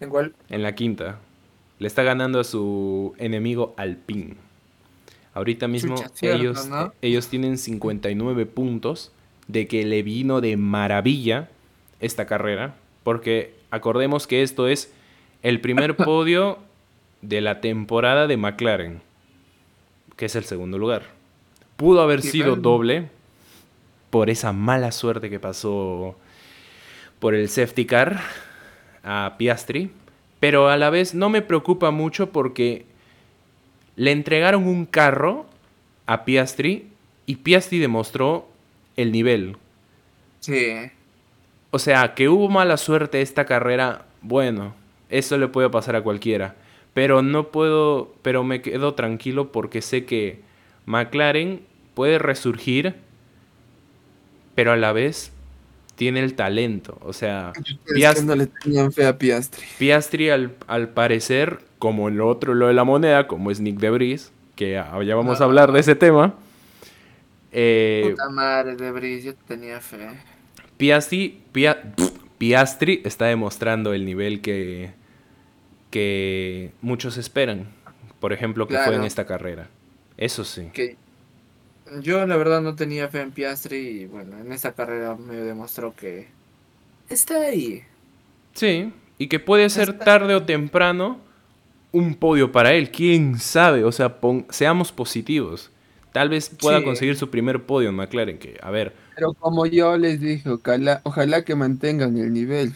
Igual, 0.00 0.34
En 0.48 0.62
la 0.62 0.74
quinta. 0.74 1.18
Le 1.78 1.86
está 1.86 2.02
ganando 2.02 2.40
a 2.40 2.44
su 2.44 3.14
enemigo 3.18 3.74
Alpine. 3.76 4.36
Ahorita 5.34 5.66
mismo 5.66 5.96
Chucha, 5.96 6.10
cierto, 6.14 6.40
ellos, 6.40 6.66
¿no? 6.68 6.92
ellos 7.02 7.28
tienen 7.28 7.58
59 7.58 8.46
puntos 8.46 9.10
de 9.48 9.66
que 9.66 9.84
le 9.84 10.02
vino 10.02 10.40
de 10.40 10.56
maravilla 10.56 11.48
esta 12.00 12.26
carrera. 12.26 12.76
Porque 13.02 13.54
acordemos 13.70 14.26
que 14.26 14.42
esto 14.42 14.68
es 14.68 14.92
el 15.42 15.60
primer 15.60 15.96
podio 15.96 16.58
de 17.20 17.40
la 17.40 17.60
temporada 17.60 18.26
de 18.26 18.36
McLaren, 18.36 19.00
que 20.16 20.26
es 20.26 20.36
el 20.36 20.44
segundo 20.44 20.78
lugar. 20.78 21.02
Pudo 21.76 22.02
haber 22.02 22.22
sido 22.22 22.56
doble 22.56 23.08
por 24.10 24.30
esa 24.30 24.52
mala 24.52 24.92
suerte 24.92 25.28
que 25.28 25.40
pasó 25.40 26.16
por 27.18 27.34
el 27.34 27.48
safety 27.48 27.84
car 27.84 28.20
a 29.02 29.34
Piastri, 29.38 29.90
pero 30.40 30.68
a 30.68 30.76
la 30.76 30.90
vez 30.90 31.14
no 31.14 31.28
me 31.28 31.42
preocupa 31.42 31.90
mucho 31.90 32.30
porque 32.30 32.84
le 33.96 34.12
entregaron 34.12 34.66
un 34.66 34.86
carro 34.86 35.46
a 36.06 36.24
Piastri 36.24 36.88
y 37.26 37.36
Piastri 37.36 37.78
demostró 37.78 38.48
el 38.96 39.12
nivel. 39.12 39.56
Sí. 40.40 40.90
O 41.70 41.78
sea, 41.78 42.14
que 42.14 42.28
hubo 42.28 42.48
mala 42.48 42.76
suerte 42.76 43.22
esta 43.22 43.46
carrera, 43.46 44.06
bueno, 44.22 44.74
eso 45.08 45.38
le 45.38 45.48
puede 45.48 45.70
pasar 45.70 45.96
a 45.96 46.02
cualquiera. 46.02 46.54
Pero 46.92 47.22
no 47.22 47.48
puedo, 47.48 48.14
pero 48.22 48.44
me 48.44 48.62
quedo 48.62 48.94
tranquilo 48.94 49.50
porque 49.50 49.82
sé 49.82 50.04
que 50.04 50.40
McLaren 50.86 51.62
puede 51.94 52.18
resurgir, 52.18 52.94
pero 54.54 54.72
a 54.72 54.76
la 54.76 54.92
vez 54.92 55.32
tiene 55.96 56.20
el 56.20 56.34
talento. 56.34 56.98
O 57.02 57.12
sea, 57.12 57.52
Es 57.56 57.76
Piast- 57.94 58.14
que 58.16 58.22
no 58.22 58.34
le 58.36 58.46
tenían 58.46 58.92
fe 58.92 59.06
a 59.06 59.16
Piastri. 59.18 59.64
Piastri 59.78 60.30
al, 60.30 60.54
al 60.66 60.88
parecer, 60.90 61.60
como 61.78 62.08
en 62.08 62.16
lo 62.16 62.28
otro, 62.28 62.54
lo 62.54 62.66
de 62.68 62.74
la 62.74 62.84
moneda, 62.84 63.26
como 63.28 63.50
es 63.50 63.60
Nick 63.60 63.78
Debris, 63.78 64.32
que 64.56 64.72
ya 64.72 65.14
vamos 65.16 65.36
a 65.36 65.40
No. 65.40 65.44
hablar 65.46 65.72
de 65.72 65.80
ese 65.80 65.94
tema. 65.94 66.34
eh, 67.52 68.08
Puta 68.10 68.28
madre 68.30 68.74
de 68.76 68.90
Brice, 68.90 69.26
yo 69.28 69.34
tenía 69.46 69.80
fe. 69.80 70.08
Piastri, 70.76 71.40
Pia- 71.52 71.80
Piastri 72.38 73.00
está 73.04 73.26
demostrando 73.26 73.92
el 73.94 74.04
nivel 74.04 74.40
que, 74.40 74.90
que 75.90 76.72
muchos 76.82 77.16
esperan. 77.16 77.68
Por 78.20 78.32
ejemplo, 78.32 78.66
que 78.66 78.76
fue 78.78 78.96
en 78.96 79.04
esta 79.04 79.26
carrera. 79.26 79.68
Eso 80.16 80.44
sí. 80.44 80.70
Que 80.72 80.96
yo 82.00 82.26
la 82.26 82.36
verdad 82.36 82.60
no 82.62 82.74
tenía 82.76 83.08
fe 83.08 83.20
en 83.20 83.32
Piastri 83.32 83.76
y 83.76 84.06
bueno, 84.06 84.38
en 84.38 84.52
esta 84.52 84.72
carrera 84.72 85.16
me 85.16 85.36
demostró 85.36 85.94
que 85.94 86.28
está 87.08 87.40
ahí. 87.40 87.82
Sí, 88.54 88.92
y 89.18 89.28
que 89.28 89.40
puede 89.40 89.68
ser 89.70 89.90
Está- 89.90 90.04
tarde 90.04 90.34
o 90.34 90.44
temprano 90.44 91.18
un 91.92 92.14
podio 92.14 92.52
para 92.52 92.72
él. 92.74 92.90
¿Quién 92.90 93.38
sabe? 93.38 93.84
O 93.84 93.92
sea, 93.92 94.20
pon- 94.20 94.46
seamos 94.50 94.92
positivos. 94.92 95.70
Tal 96.12 96.28
vez 96.28 96.48
pueda 96.50 96.78
Sí. 96.78 96.84
conseguir 96.84 97.16
su 97.16 97.30
primer 97.30 97.64
podio 97.64 97.88
en 97.90 97.96
McLaren, 97.96 98.38
que, 98.38 98.58
a 98.62 98.70
ver, 98.70 98.94
Pero 99.16 99.32
como 99.34 99.64
yo 99.66 99.96
les 99.96 100.20
dije, 100.20 100.48
ojalá, 100.50 101.00
ojalá 101.04 101.44
que 101.44 101.54
mantengan 101.54 102.16
el 102.18 102.32
nivel. 102.32 102.74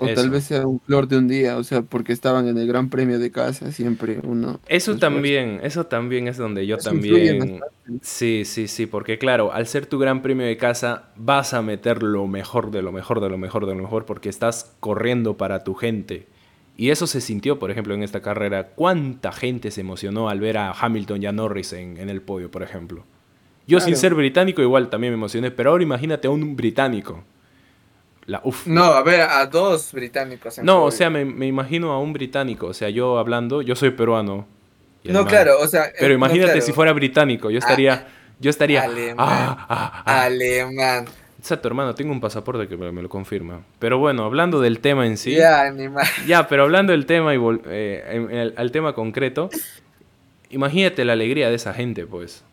O 0.00 0.06
Eso. 0.06 0.22
tal 0.22 0.30
vez 0.30 0.44
sea 0.44 0.64
un 0.64 0.80
flor 0.80 1.08
de 1.08 1.18
un 1.18 1.26
día, 1.26 1.56
o 1.56 1.64
sea, 1.64 1.82
porque 1.82 2.12
estaban 2.12 2.46
en 2.46 2.56
el 2.56 2.68
Gran 2.68 2.88
Premio 2.88 3.18
de 3.18 3.32
casa, 3.32 3.72
siempre 3.72 4.20
uno. 4.22 4.60
Eso 4.68 4.96
también, 4.96 5.60
eso 5.64 5.86
también 5.86 6.28
es 6.28 6.36
donde 6.36 6.66
yo 6.66 6.76
Eso 6.76 6.90
también... 6.90 7.60
Sí, 8.00 8.44
sí, 8.44 8.68
sí, 8.68 8.86
porque 8.86 9.18
claro, 9.18 9.52
al 9.52 9.66
ser 9.66 9.86
tu 9.86 9.98
gran 9.98 10.22
premio 10.22 10.46
de 10.46 10.56
casa 10.56 11.08
vas 11.16 11.52
a 11.52 11.62
meter 11.62 12.02
lo 12.02 12.26
mejor 12.26 12.70
de 12.70 12.82
lo 12.82 12.92
mejor 12.92 13.20
de 13.20 13.28
lo 13.28 13.38
mejor 13.38 13.66
de 13.66 13.74
lo 13.74 13.82
mejor 13.82 14.04
porque 14.04 14.28
estás 14.28 14.76
corriendo 14.78 15.36
para 15.36 15.64
tu 15.64 15.74
gente. 15.74 16.26
Y 16.76 16.90
eso 16.90 17.08
se 17.08 17.20
sintió, 17.20 17.58
por 17.58 17.72
ejemplo, 17.72 17.94
en 17.94 18.04
esta 18.04 18.22
carrera. 18.22 18.68
¿Cuánta 18.68 19.32
gente 19.32 19.72
se 19.72 19.80
emocionó 19.80 20.28
al 20.28 20.38
ver 20.38 20.58
a 20.58 20.70
Hamilton 20.70 21.22
y 21.22 21.26
a 21.26 21.32
Norris 21.32 21.72
en, 21.72 21.96
en 21.96 22.08
el 22.08 22.22
podio, 22.22 22.52
por 22.52 22.62
ejemplo? 22.62 23.04
Yo 23.66 23.80
sin 23.80 23.96
ser 23.96 24.14
británico 24.14 24.62
igual 24.62 24.88
también 24.88 25.12
me 25.12 25.16
emocioné, 25.16 25.50
pero 25.50 25.70
ahora 25.70 25.82
imagínate 25.82 26.28
a 26.28 26.30
un 26.30 26.56
británico. 26.56 27.24
La, 28.28 28.40
uf. 28.44 28.66
No, 28.66 28.84
a 28.84 29.02
ver, 29.02 29.22
a 29.22 29.44
dos 29.46 29.90
británicos. 29.92 30.58
en 30.58 30.64
No, 30.66 30.84
o 30.84 30.90
sea, 30.90 31.08
me, 31.10 31.24
me 31.24 31.46
imagino 31.46 31.90
a 31.92 31.98
un 31.98 32.12
británico. 32.12 32.66
O 32.66 32.74
sea, 32.74 32.90
yo 32.90 33.18
hablando, 33.18 33.62
yo 33.62 33.74
soy 33.74 33.90
peruano. 33.90 34.46
No, 35.04 35.20
alemán. 35.20 35.26
claro, 35.26 35.58
o 35.60 35.66
sea. 35.66 35.86
eh, 35.86 35.92
Pero 35.98 36.10
no, 36.10 36.14
imagínate 36.16 36.52
claro. 36.52 36.66
si 36.66 36.72
fuera 36.72 36.92
británico, 36.92 37.50
yo 37.50 37.58
estaría, 37.58 38.06
yo 38.38 38.50
estaría, 38.50 38.82
Alemán. 38.82 39.16
ah, 39.18 39.66
ah, 39.70 40.02
ah. 40.04 40.22
Alemán. 40.24 41.06
Exacto, 41.38 41.68
hermano, 41.68 41.94
tengo 41.94 42.12
un 42.12 42.20
pasaporte 42.20 42.68
que 42.68 42.76
me, 42.76 43.00
lo 43.00 43.08
confirma. 43.08 43.62
Pero 43.78 43.96
bueno, 43.98 44.24
hablando 44.24 44.60
del 44.60 44.80
tema 44.80 45.06
en 45.06 45.16
sí, 45.16 45.34
Ya, 45.34 45.62
animal. 45.62 46.04
ya, 46.26 46.46
pero 46.48 46.64
hablando 46.64 46.92
del 46.92 47.06
tema 47.06 47.34
y 47.34 47.38
eh, 47.66 48.04
en- 48.10 48.30
en 48.30 48.36
el- 48.36 48.54
al 48.58 48.70
tema 48.72 48.92
concreto, 48.92 49.48
imagínate 50.50 51.04
la 51.04 51.12
alegría 51.14 51.48
de 51.48 51.54
esa 51.54 51.72
gente, 51.72 52.06
pues. 52.06 52.44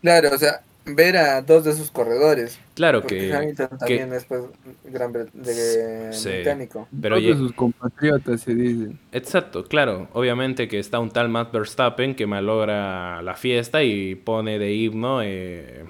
Claro, 0.00 0.30
o 0.34 0.38
sea, 0.38 0.62
ver 0.94 1.16
a 1.16 1.42
dos 1.42 1.64
de 1.64 1.72
sus 1.74 1.90
corredores. 1.90 2.58
Claro 2.74 3.02
que, 3.06 3.32
Hamilton 3.32 3.68
que- 3.68 3.76
también 3.76 4.12
es 4.12 4.24
pues 4.24 4.42
gran 4.84 5.12
de 5.12 6.12
Sí. 6.12 6.28
británico. 6.28 6.88
pero 7.00 7.16
Todos 7.16 7.26
ye- 7.28 7.36
sus 7.36 7.52
compatriotas 7.52 8.40
se 8.40 8.54
dicen. 8.54 8.98
exacto, 9.12 9.64
claro, 9.64 10.08
obviamente 10.12 10.68
que 10.68 10.78
está 10.78 10.98
un 10.98 11.10
tal 11.10 11.28
Matt 11.28 11.52
Verstappen 11.52 12.14
que 12.14 12.26
malogra 12.26 13.22
la 13.22 13.34
fiesta 13.34 13.82
y 13.82 14.14
pone 14.14 14.58
de 14.58 14.72
himno 14.74 15.20
eh, 15.22 15.84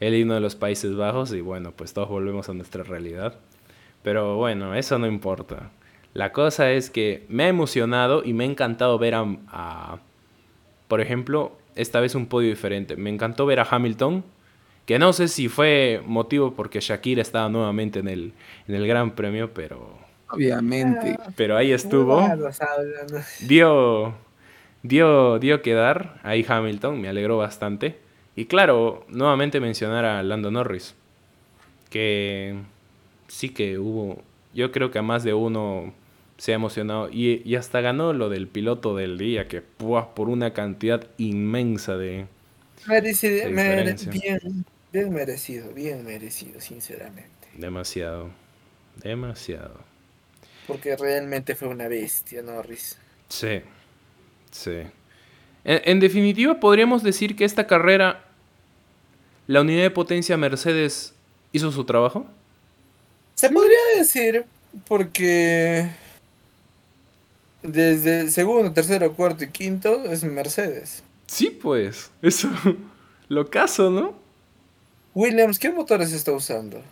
el 0.00 0.14
himno 0.14 0.34
de 0.34 0.40
los 0.40 0.56
Países 0.56 0.94
Bajos 0.96 1.32
y 1.32 1.40
bueno, 1.40 1.72
pues 1.72 1.92
todos 1.94 2.08
volvemos 2.08 2.48
a 2.48 2.54
nuestra 2.54 2.82
realidad. 2.82 3.34
Pero 4.02 4.36
bueno, 4.36 4.74
eso 4.74 4.98
no 4.98 5.06
importa. 5.06 5.70
La 6.14 6.32
cosa 6.32 6.70
es 6.70 6.90
que 6.90 7.24
me 7.28 7.44
ha 7.44 7.48
emocionado 7.48 8.22
y 8.24 8.32
me 8.32 8.44
ha 8.44 8.46
encantado 8.46 8.98
ver 8.98 9.14
a, 9.14 9.24
a- 9.48 9.98
por 10.88 11.00
ejemplo, 11.00 11.56
esta 11.76 12.00
vez 12.00 12.14
un 12.14 12.26
podio 12.26 12.48
diferente. 12.48 12.96
Me 12.96 13.10
encantó 13.10 13.46
ver 13.46 13.60
a 13.60 13.68
Hamilton, 13.70 14.24
que 14.86 14.98
no 14.98 15.12
sé 15.12 15.28
si 15.28 15.48
fue 15.48 16.02
motivo 16.06 16.54
porque 16.54 16.80
Shakira 16.80 17.22
estaba 17.22 17.48
nuevamente 17.48 18.00
en 18.00 18.08
el, 18.08 18.32
en 18.66 18.74
el 18.74 18.86
Gran 18.86 19.12
Premio, 19.12 19.52
pero, 19.54 19.98
Obviamente. 20.30 21.18
pero 21.36 21.56
ahí 21.56 21.72
estuvo. 21.72 22.26
Dio, 23.46 24.14
dio, 24.82 25.38
dio 25.38 25.62
que 25.62 25.74
dar 25.74 26.20
ahí 26.22 26.44
Hamilton, 26.46 27.00
me 27.00 27.08
alegró 27.08 27.36
bastante. 27.36 27.98
Y 28.34 28.46
claro, 28.46 29.04
nuevamente 29.08 29.60
mencionar 29.60 30.04
a 30.04 30.22
Lando 30.22 30.50
Norris, 30.50 30.94
que 31.90 32.58
sí 33.28 33.48
que 33.50 33.78
hubo, 33.78 34.22
yo 34.54 34.72
creo 34.72 34.90
que 34.90 34.98
a 34.98 35.02
más 35.02 35.24
de 35.24 35.34
uno 35.34 35.94
se 36.38 36.52
ha 36.52 36.54
emocionado 36.56 37.08
y, 37.10 37.42
y 37.44 37.56
hasta 37.56 37.80
ganó 37.80 38.12
lo 38.12 38.28
del 38.28 38.46
piloto 38.48 38.94
del 38.96 39.18
día, 39.18 39.48
que 39.48 39.62
por 39.62 40.28
una 40.28 40.52
cantidad 40.52 41.06
inmensa 41.18 41.96
de... 41.96 42.26
Merecido, 42.86 43.46
De 43.46 43.50
mere- 43.50 43.92
diferencia. 43.92 44.12
bien, 44.12 44.64
bien 44.92 45.12
merecido, 45.12 45.72
bien 45.72 46.04
merecido, 46.04 46.60
sinceramente. 46.60 47.30
Demasiado, 47.56 48.30
demasiado. 49.02 49.80
Porque 50.66 50.96
realmente 50.96 51.54
fue 51.54 51.68
una 51.68 51.88
bestia, 51.88 52.42
Norris. 52.42 52.98
Sí, 53.28 53.60
sí. 54.50 54.82
En, 55.64 55.80
en 55.84 56.00
definitiva, 56.00 56.60
podríamos 56.60 57.02
decir 57.02 57.34
que 57.34 57.44
esta 57.44 57.66
carrera, 57.66 58.24
la 59.46 59.62
unidad 59.62 59.82
de 59.82 59.90
potencia 59.90 60.36
Mercedes 60.36 61.14
hizo 61.52 61.72
su 61.72 61.84
trabajo. 61.84 62.26
Se 63.34 63.48
podría 63.50 63.78
decir 63.96 64.44
porque 64.86 65.88
desde 67.72 68.30
segundo, 68.30 68.72
tercero, 68.72 69.12
cuarto 69.14 69.44
y 69.44 69.48
quinto 69.50 70.04
es 70.04 70.24
Mercedes. 70.24 71.02
Sí, 71.26 71.50
pues, 71.50 72.10
eso, 72.22 72.48
lo 73.28 73.50
caso, 73.50 73.90
¿no? 73.90 74.14
Williams, 75.14 75.58
¿qué 75.58 75.70
motores 75.70 76.12
está 76.12 76.32
usando? 76.32 76.82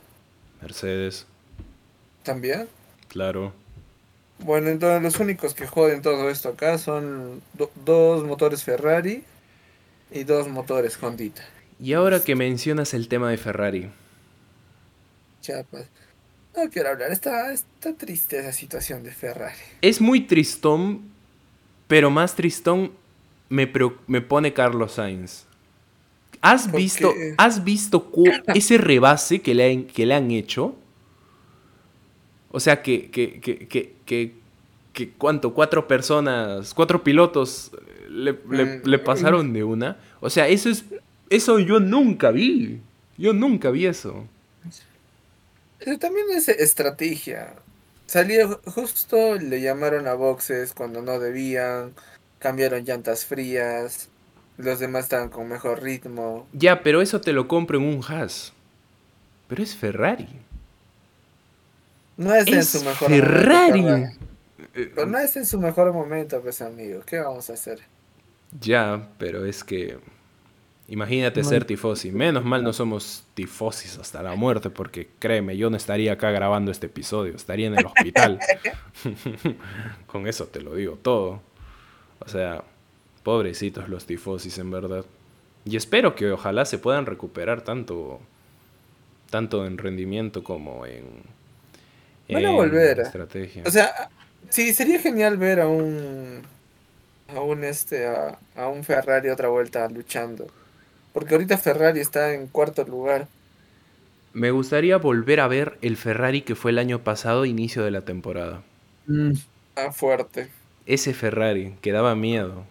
Mercedes, 0.61 1.27
¿También? 2.23 2.69
claro. 3.09 3.53
Bueno, 4.41 4.69
entonces 4.71 5.01
los 5.03 5.21
únicos 5.21 5.55
que 5.55 5.67
joden 5.67 6.03
todo 6.03 6.29
esto 6.29 6.49
acá 6.49 6.77
son 6.79 7.41
do- 7.53 7.71
dos 7.85 8.25
motores 8.25 8.65
Ferrari 8.65 9.23
y 10.11 10.25
dos 10.25 10.49
motores 10.49 11.01
Hondita. 11.01 11.43
Y 11.79 11.93
ahora 11.93 12.21
que 12.25 12.35
mencionas 12.35 12.95
el 12.95 13.07
tema 13.09 13.31
de 13.31 13.37
Ferrari, 13.37 13.91
Chapas. 15.41 15.87
No 16.57 16.71
quiero 16.71 16.91
hablar, 16.91 17.11
está, 17.11 17.53
está 17.53 17.95
triste 17.95 18.39
esa 18.39 18.53
situación 18.53 19.03
de 19.03 19.11
Ferrari. 19.11 19.57
es 19.83 20.01
muy 20.01 20.21
tristón, 20.21 21.03
pero 21.89 22.11
más 22.11 22.35
tristón 22.37 22.93
me, 23.49 23.71
me 24.07 24.21
pone 24.21 24.53
Carlos 24.53 24.93
Sainz. 24.93 25.45
¿Has 26.41 26.69
¿Por 26.69 26.77
visto? 26.81 27.13
¿has 27.39 27.65
visto 27.65 28.11
ese 28.55 28.79
rebase 28.79 29.41
que 29.41 29.55
le, 29.55 29.71
han, 29.73 29.85
que 29.85 30.05
le 30.07 30.15
han 30.15 30.31
hecho? 30.31 30.77
O 32.51 32.61
sea, 32.61 32.83
que, 32.83 33.11
que, 33.11 33.41
que, 33.41 33.67
que, 33.67 33.95
que, 34.07 34.35
que 34.93 35.11
¿cuánto? 35.11 35.55
Cuatro 35.55 35.89
personas, 35.89 36.73
cuatro 36.75 37.03
pilotos 37.03 37.73
eh, 37.75 38.07
le, 38.11 38.39
le- 38.51 38.65
Mm, 38.79 38.83
le 38.85 38.99
pasaron 38.99 39.53
de 39.53 39.65
una. 39.65 39.97
O 40.21 40.31
sea, 40.31 40.47
eso 40.47 40.69
es, 40.69 40.85
eso 41.31 41.59
yo 41.59 41.81
nunca 41.81 42.31
vi. 42.31 42.79
Yo 43.17 43.33
nunca 43.33 43.71
vi 43.71 43.87
eso. 43.87 44.27
También 45.99 46.27
es 46.31 46.49
estrategia. 46.49 47.55
Salió 48.07 48.61
justo, 48.67 49.37
le 49.37 49.61
llamaron 49.61 50.07
a 50.07 50.15
boxes 50.15 50.73
cuando 50.75 51.03
no 51.03 51.19
debían, 51.19 51.95
cambiaron 52.39 52.85
llantas 52.85 53.25
frías, 53.25 54.09
los 54.57 54.79
demás 54.79 55.05
estaban 55.05 55.31
con 55.31 55.49
mejor 55.49 55.83
ritmo. 55.83 56.47
Ya, 56.53 56.83
pero 56.83 57.03
eso 57.03 57.21
te 57.21 57.33
lo 57.33 57.49
compro 57.49 57.79
en 57.79 57.85
un 57.85 58.03
Haas. 58.07 58.53
Pero 59.49 59.63
es 59.63 59.75
Ferrari. 59.75 60.29
No 62.17 62.35
es 62.35 62.47
en 62.49 62.65
su 62.65 62.85
mejor 62.85 63.11
momento, 63.11 63.27
Ferrari. 63.27 63.83
Ferrari. 63.83 64.05
Eh, 64.75 64.93
Pero 64.95 65.07
no 65.07 65.19
es 65.19 65.37
en 65.37 65.47
su 65.47 65.61
mejor 65.61 65.93
momento, 65.93 66.41
pues 66.41 66.63
amigo. 66.63 67.03
¿Qué 67.05 67.19
vamos 67.19 67.51
a 67.51 67.55
hacer? 67.55 67.81
Ya, 68.61 69.09
pero 69.19 69.45
es 69.45 69.65
que. 69.65 69.99
Imagínate 70.87 71.43
ser 71.45 71.65
tifosi. 71.65 72.13
Menos 72.13 72.45
mal 72.45 72.63
no 72.63 72.73
somos 72.75 73.25
tifosis 73.35 73.99
hasta 73.99 74.23
la 74.23 74.35
muerte, 74.35 74.69
porque 74.69 75.09
créeme, 75.19 75.57
yo 75.57 75.71
no 75.71 75.77
estaría 75.79 76.13
acá 76.13 76.31
grabando 76.31 76.71
este 76.71 76.87
episodio, 76.87 77.35
estaría 77.35 77.69
en 77.69 77.79
el 77.79 77.87
hospital. 77.87 78.39
Con 80.07 80.27
eso 80.27 80.47
te 80.47 80.61
lo 80.61 80.75
digo 80.75 80.99
todo. 81.01 81.41
O 82.21 82.29
sea, 82.29 82.65
pobrecitos 83.23 83.89
los 83.89 84.05
tifosis, 84.05 84.59
en 84.59 84.71
verdad. 84.71 85.05
Y 85.65 85.77
espero 85.77 86.15
que 86.15 86.31
ojalá 86.31 86.67
se 86.67 86.77
puedan 86.79 87.07
recuperar 87.07 87.63
tanto, 87.63 88.21
tanto 89.31 89.65
en 89.67 89.79
rendimiento 89.79 90.45
como 90.45 90.85
en, 90.85 91.05
Van 92.29 92.45
a 92.45 92.51
en 92.51 92.57
volver. 92.57 93.01
estrategia. 93.01 93.63
O 93.67 93.71
sea, 93.71 94.11
sí, 94.51 94.75
sería 94.75 94.99
genial 95.01 95.39
ver 95.39 95.61
a 95.61 95.69
un. 95.69 96.43
A 97.35 97.41
un 97.41 97.65
este. 97.65 98.07
A, 98.07 98.39
a 98.55 98.69
un 98.69 98.85
Ferrari 98.85 99.31
otra 99.31 99.49
vuelta 99.49 99.89
luchando. 99.89 100.47
Porque 101.15 101.35
ahorita 101.35 101.57
Ferrari 101.57 102.01
está 102.01 102.35
en 102.35 102.47
cuarto 102.49 102.85
lugar. 102.85 103.29
Me 104.35 104.51
gustaría 104.51 104.99
volver 104.99 105.41
a 105.41 105.49
ver 105.49 105.79
el 105.81 105.97
Ferrari 105.97 106.43
que 106.43 106.55
fue 106.57 106.73
el 106.73 106.79
año 106.79 107.03
pasado, 107.05 107.47
inicio 107.47 107.85
de 107.85 107.91
la 107.91 108.03
temporada. 108.05 108.63
Mm, 109.07 109.33
Ah, 109.77 109.91
fuerte. 109.93 110.53
Ese 110.87 111.15
Ferrari 111.15 111.77
que 111.83 111.93
daba 111.93 112.15
miedo. 112.15 112.67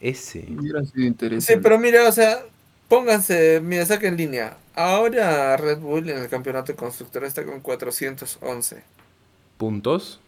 Ese. 0.00 0.58
hubiera 0.58 0.84
sido 0.84 1.06
Sí, 1.46 1.56
interesante. 1.56 1.58
pero 1.62 1.78
mira, 1.78 2.08
o 2.08 2.12
sea, 2.12 2.44
pónganse, 2.88 3.60
mira, 3.62 3.86
saquen 3.86 4.16
línea. 4.16 4.58
Ahora 4.74 5.56
Red 5.56 5.78
Bull 5.80 6.08
en 6.10 6.18
el 6.18 6.28
campeonato 6.28 6.72
de 6.72 6.76
constructores 6.76 7.28
está 7.28 7.44
con 7.44 7.60
411 7.60 8.84
¿Puntos? 9.56 10.20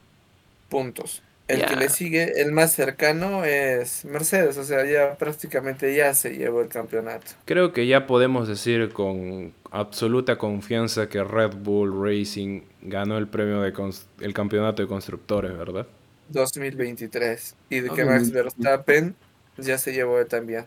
puntos. 0.69 1.23
El 1.53 1.67
que 1.67 1.77
le 1.77 1.89
sigue, 1.89 2.41
el 2.41 2.53
más 2.53 2.73
cercano, 2.73 3.45
es 3.45 4.05
Mercedes. 4.05 4.57
O 4.57 4.65
sea, 4.65 4.85
ya 4.85 5.17
prácticamente 5.17 5.95
ya 5.95 6.15
se 6.15 6.37
llevó 6.37 6.61
el 6.63 6.69
campeonato. 6.69 7.33
Creo 7.45 7.73
que 7.73 7.87
ya 7.87 8.07
podemos 8.07 8.49
decir 8.49 8.91
con 8.93 9.53
absoluta 9.71 10.39
confianza 10.39 11.09
que 11.09 11.23
Red 11.25 11.55
Bull 11.57 11.93
Racing 12.03 12.63
ganó 12.83 13.19
el 13.19 13.29
premio 13.29 13.61
de 13.63 13.73
el 14.21 14.35
campeonato 14.35 14.83
de 14.83 14.89
constructores, 14.89 15.57
¿verdad? 15.57 15.87
2023. 16.29 17.55
Y 17.71 17.81
de 17.81 17.91
que 17.91 18.05
Max. 18.05 18.31
Verstappen 18.31 19.15
ya 19.57 19.79
se 19.79 19.93
llevó 19.93 20.25
también. 20.27 20.65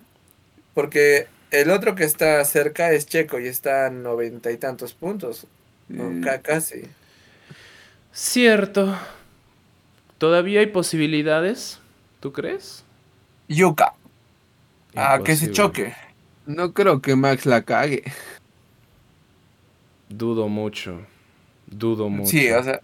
Porque 0.74 1.28
el 1.52 1.70
otro 1.72 1.96
que 1.96 2.04
está 2.04 2.44
cerca 2.46 2.92
es 2.92 3.06
Checo 3.06 3.40
y 3.40 3.48
está 3.48 3.88
a 3.88 3.90
noventa 3.90 4.52
y 4.52 4.58
tantos 4.58 4.94
puntos. 4.94 5.48
ca- 6.24 6.42
casi. 6.42 6.84
Cierto. 8.12 8.98
¿Todavía 10.18 10.62
hay 10.62 10.68
posibilidades? 10.68 11.80
¿Tú 12.20 12.32
crees? 12.32 12.84
Yuka. 13.48 13.94
A 14.96 15.20
que 15.24 15.36
se 15.36 15.52
choque. 15.52 15.94
no 16.46 16.74
creo 16.74 17.02
que 17.02 17.16
Max 17.16 17.46
la 17.46 17.64
cague. 17.64 18.04
Dudo 20.10 20.48
mucho. 20.48 21.02
Dudo 21.68 22.10
mucho. 22.10 22.30
Sí, 22.30 22.50
o 22.50 22.64
sea. 22.64 22.82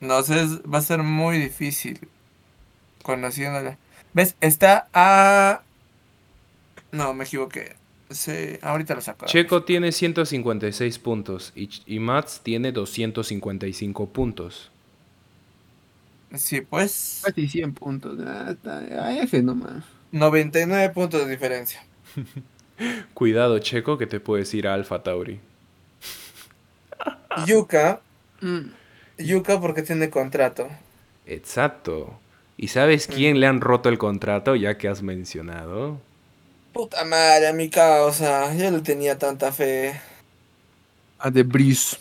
No 0.00 0.22
sé, 0.22 0.46
va 0.72 0.78
a 0.78 0.82
ser 0.82 1.02
muy 1.02 1.38
difícil. 1.38 2.08
Conociéndola. 3.02 3.78
¿Ves? 4.14 4.36
Está 4.40 4.88
a. 4.94 5.62
No, 6.92 7.12
me 7.12 7.24
equivoqué. 7.24 7.76
Sí, 8.10 8.58
ahorita 8.62 8.94
lo 8.94 9.00
saco. 9.00 9.26
Checo 9.26 9.64
tiene 9.64 9.92
156 9.92 10.98
puntos 11.00 11.52
y, 11.56 11.68
y 11.86 11.98
Mats 11.98 12.40
tiene 12.42 12.72
255 12.72 14.08
puntos. 14.08 14.70
Sí, 16.34 16.60
pues. 16.60 17.22
Casi 17.24 17.48
100 17.48 17.74
puntos. 17.74 18.18
Ah, 18.26 18.54
a 18.66 19.16
F 19.18 19.42
nomás. 19.42 19.84
99 20.12 20.90
puntos 20.90 21.24
de 21.24 21.30
diferencia. 21.30 21.84
Cuidado, 23.14 23.58
Checo, 23.58 23.98
que 23.98 24.06
te 24.06 24.20
puedes 24.20 24.52
ir 24.54 24.68
a 24.68 24.74
Alfa 24.74 25.02
Tauri. 25.02 25.40
Yuka. 27.46 28.00
Mm, 28.40 28.70
Yuka 29.18 29.60
porque 29.60 29.82
tiene 29.82 30.10
contrato. 30.10 30.68
Exacto. 31.26 32.18
¿Y 32.56 32.68
sabes 32.68 33.06
quién 33.06 33.40
le 33.40 33.46
han 33.46 33.60
roto 33.60 33.88
el 33.88 33.98
contrato 33.98 34.56
ya 34.56 34.78
que 34.78 34.88
has 34.88 35.02
mencionado? 35.02 36.00
Puta 36.72 37.04
madre, 37.04 37.52
mi 37.52 37.68
causa. 37.70 38.54
Yo 38.54 38.70
le 38.70 38.80
tenía 38.80 39.18
tanta 39.18 39.52
fe. 39.52 40.00
A 41.18 41.30
The 41.30 41.42
Breeze. 41.42 41.96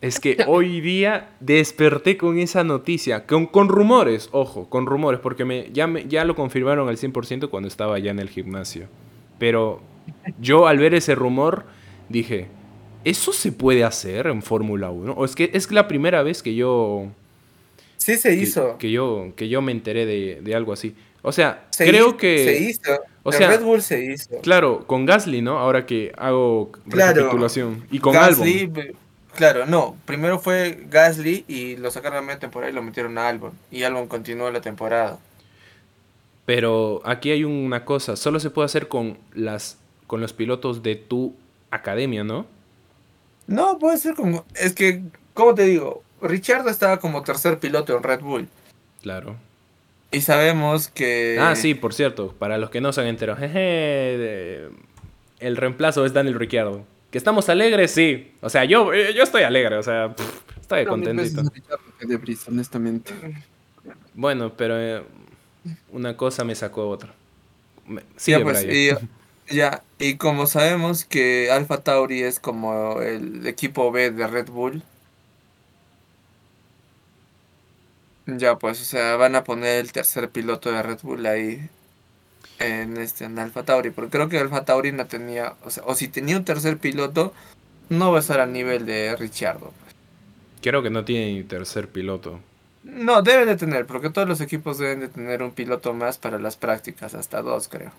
Es 0.00 0.18
que 0.18 0.38
hoy 0.46 0.80
día 0.80 1.28
desperté 1.40 2.16
con 2.16 2.38
esa 2.38 2.64
noticia, 2.64 3.26
con, 3.26 3.46
con 3.46 3.68
rumores, 3.68 4.30
ojo, 4.32 4.68
con 4.70 4.86
rumores, 4.86 5.20
porque 5.20 5.44
me, 5.44 5.70
ya, 5.72 5.86
me, 5.86 6.06
ya 6.08 6.24
lo 6.24 6.34
confirmaron 6.34 6.88
al 6.88 6.96
100% 6.96 7.50
cuando 7.50 7.68
estaba 7.68 7.98
ya 7.98 8.10
en 8.10 8.18
el 8.18 8.30
gimnasio. 8.30 8.86
Pero 9.38 9.80
yo 10.40 10.66
al 10.66 10.78
ver 10.78 10.94
ese 10.94 11.14
rumor 11.14 11.64
dije, 12.08 12.46
¿eso 13.04 13.32
se 13.34 13.52
puede 13.52 13.84
hacer 13.84 14.26
en 14.28 14.42
Fórmula 14.42 14.90
1? 14.90 15.12
O 15.12 15.24
es 15.26 15.34
que 15.36 15.50
es 15.52 15.70
la 15.70 15.86
primera 15.86 16.22
vez 16.22 16.42
que 16.42 16.54
yo, 16.54 17.08
Sí 17.98 18.16
se 18.16 18.30
que, 18.30 18.36
hizo. 18.36 18.78
que 18.78 18.90
yo, 18.90 19.32
que 19.36 19.50
yo 19.50 19.60
me 19.60 19.72
enteré 19.72 20.06
de, 20.06 20.40
de 20.42 20.54
algo 20.54 20.72
así. 20.72 20.94
O 21.22 21.32
sea, 21.32 21.66
Se 21.70 21.86
creo 21.86 22.16
que... 22.16 22.44
Se 22.44 22.58
hizo. 22.62 22.98
o 23.22 23.32
El 23.32 23.36
sea, 23.36 23.48
Red 23.50 23.62
Bull 23.62 23.82
se 23.82 24.02
hizo. 24.02 24.40
Claro, 24.40 24.86
con 24.86 25.04
Gasly, 25.04 25.42
¿no? 25.42 25.58
Ahora 25.58 25.84
que 25.84 26.12
hago 26.16 26.72
Claro. 26.88 27.16
recapitulación. 27.16 27.84
Y 27.90 27.98
con 27.98 28.14
Gasly, 28.14 28.60
Albon. 28.60 28.88
Claro, 29.40 29.64
no. 29.64 29.96
Primero 30.04 30.38
fue 30.38 30.84
Gasly 30.90 31.46
y 31.48 31.76
lo 31.78 31.90
sacaron 31.90 32.18
a 32.18 32.20
media 32.20 32.38
temporada 32.38 32.70
y 32.70 32.74
lo 32.74 32.82
metieron 32.82 33.16
a 33.16 33.26
Albon. 33.26 33.52
Y 33.70 33.84
Albon 33.84 34.06
continuó 34.06 34.50
la 34.50 34.60
temporada. 34.60 35.18
Pero 36.44 37.00
aquí 37.06 37.30
hay 37.30 37.44
una 37.44 37.86
cosa, 37.86 38.16
solo 38.16 38.38
se 38.38 38.50
puede 38.50 38.66
hacer 38.66 38.88
con 38.88 39.16
las 39.32 39.78
con 40.06 40.20
los 40.20 40.34
pilotos 40.34 40.82
de 40.82 40.94
tu 40.94 41.34
academia, 41.70 42.22
¿no? 42.22 42.44
No, 43.46 43.78
puede 43.78 43.96
ser 43.96 44.14
como. 44.14 44.44
Es 44.54 44.74
que, 44.74 45.04
¿cómo 45.32 45.54
te 45.54 45.62
digo? 45.62 46.02
Richard 46.20 46.68
estaba 46.68 46.98
como 47.00 47.22
tercer 47.22 47.58
piloto 47.60 47.96
en 47.96 48.02
Red 48.02 48.20
Bull. 48.20 48.46
Claro. 49.00 49.36
Y 50.10 50.20
sabemos 50.20 50.88
que. 50.88 51.38
Ah, 51.40 51.56
sí, 51.56 51.72
por 51.74 51.94
cierto, 51.94 52.34
para 52.38 52.58
los 52.58 52.68
que 52.68 52.82
no 52.82 52.92
se 52.92 53.00
han 53.00 53.06
enterado, 53.06 53.38
jeje, 53.38 53.58
de- 53.58 54.68
el 55.38 55.56
reemplazo 55.56 56.04
es 56.04 56.12
Daniel 56.12 56.38
Ricciardo. 56.38 56.84
¿Que 57.10 57.18
estamos 57.18 57.48
alegres? 57.48 57.90
Sí. 57.92 58.32
O 58.40 58.48
sea, 58.48 58.64
yo, 58.64 58.92
eh, 58.92 59.12
yo 59.14 59.22
estoy 59.22 59.42
alegre, 59.42 59.76
o 59.76 59.82
sea, 59.82 60.14
pff, 60.14 60.58
estoy 60.60 60.80
Pero 60.80 60.90
contentito. 60.90 61.42
The 62.06 62.16
Breeze, 62.16 62.50
honestamente. 62.50 63.12
Bueno, 64.14 64.52
pero 64.56 64.78
eh, 64.78 65.02
una 65.90 66.16
cosa 66.16 66.44
me 66.44 66.54
sacó 66.54 66.88
otra. 66.88 67.12
Me- 67.86 68.02
Sigue, 68.16 68.38
ya, 68.38 68.44
pues, 68.44 68.64
y, 68.64 68.90
ya, 69.54 69.82
y 69.98 70.16
como 70.16 70.46
sabemos 70.46 71.04
que 71.04 71.50
Alpha 71.50 71.78
Tauri 71.82 72.22
es 72.22 72.38
como 72.38 73.00
el 73.02 73.46
equipo 73.46 73.90
B 73.90 74.12
de 74.12 74.26
Red 74.26 74.46
Bull. 74.50 74.82
Ya, 78.26 78.56
pues, 78.58 78.80
o 78.80 78.84
sea, 78.84 79.16
van 79.16 79.34
a 79.34 79.44
poner 79.44 79.80
el 79.80 79.92
tercer 79.92 80.30
piloto 80.30 80.70
de 80.70 80.82
Red 80.82 81.00
Bull 81.02 81.26
ahí 81.26 81.68
en 82.60 82.96
este 82.98 83.24
en 83.24 83.38
Alpha 83.38 83.64
Tauri, 83.64 83.90
porque 83.90 84.10
creo 84.12 84.28
que 84.28 84.38
Alpha 84.38 84.64
Tauri 84.64 84.92
no 84.92 85.06
tenía, 85.06 85.54
o 85.64 85.70
sea, 85.70 85.82
o 85.86 85.94
si 85.94 86.08
tenía 86.08 86.36
un 86.36 86.44
tercer 86.44 86.78
piloto, 86.78 87.32
no 87.88 88.12
va 88.12 88.18
a 88.18 88.20
estar 88.20 88.40
al 88.40 88.52
nivel 88.52 88.86
de 88.86 89.16
Richardo. 89.16 89.72
Creo 90.62 90.82
que 90.82 90.90
no 90.90 91.04
tiene 91.04 91.32
ni 91.32 91.42
tercer 91.42 91.88
piloto. 91.88 92.38
No, 92.84 93.22
debe 93.22 93.46
de 93.46 93.56
tener, 93.56 93.86
porque 93.86 94.10
todos 94.10 94.28
los 94.28 94.40
equipos 94.40 94.78
deben 94.78 95.00
de 95.00 95.08
tener 95.08 95.42
un 95.42 95.50
piloto 95.52 95.92
más 95.94 96.18
para 96.18 96.38
las 96.38 96.56
prácticas, 96.56 97.14
hasta 97.14 97.42
dos 97.42 97.68
creo. 97.68 97.90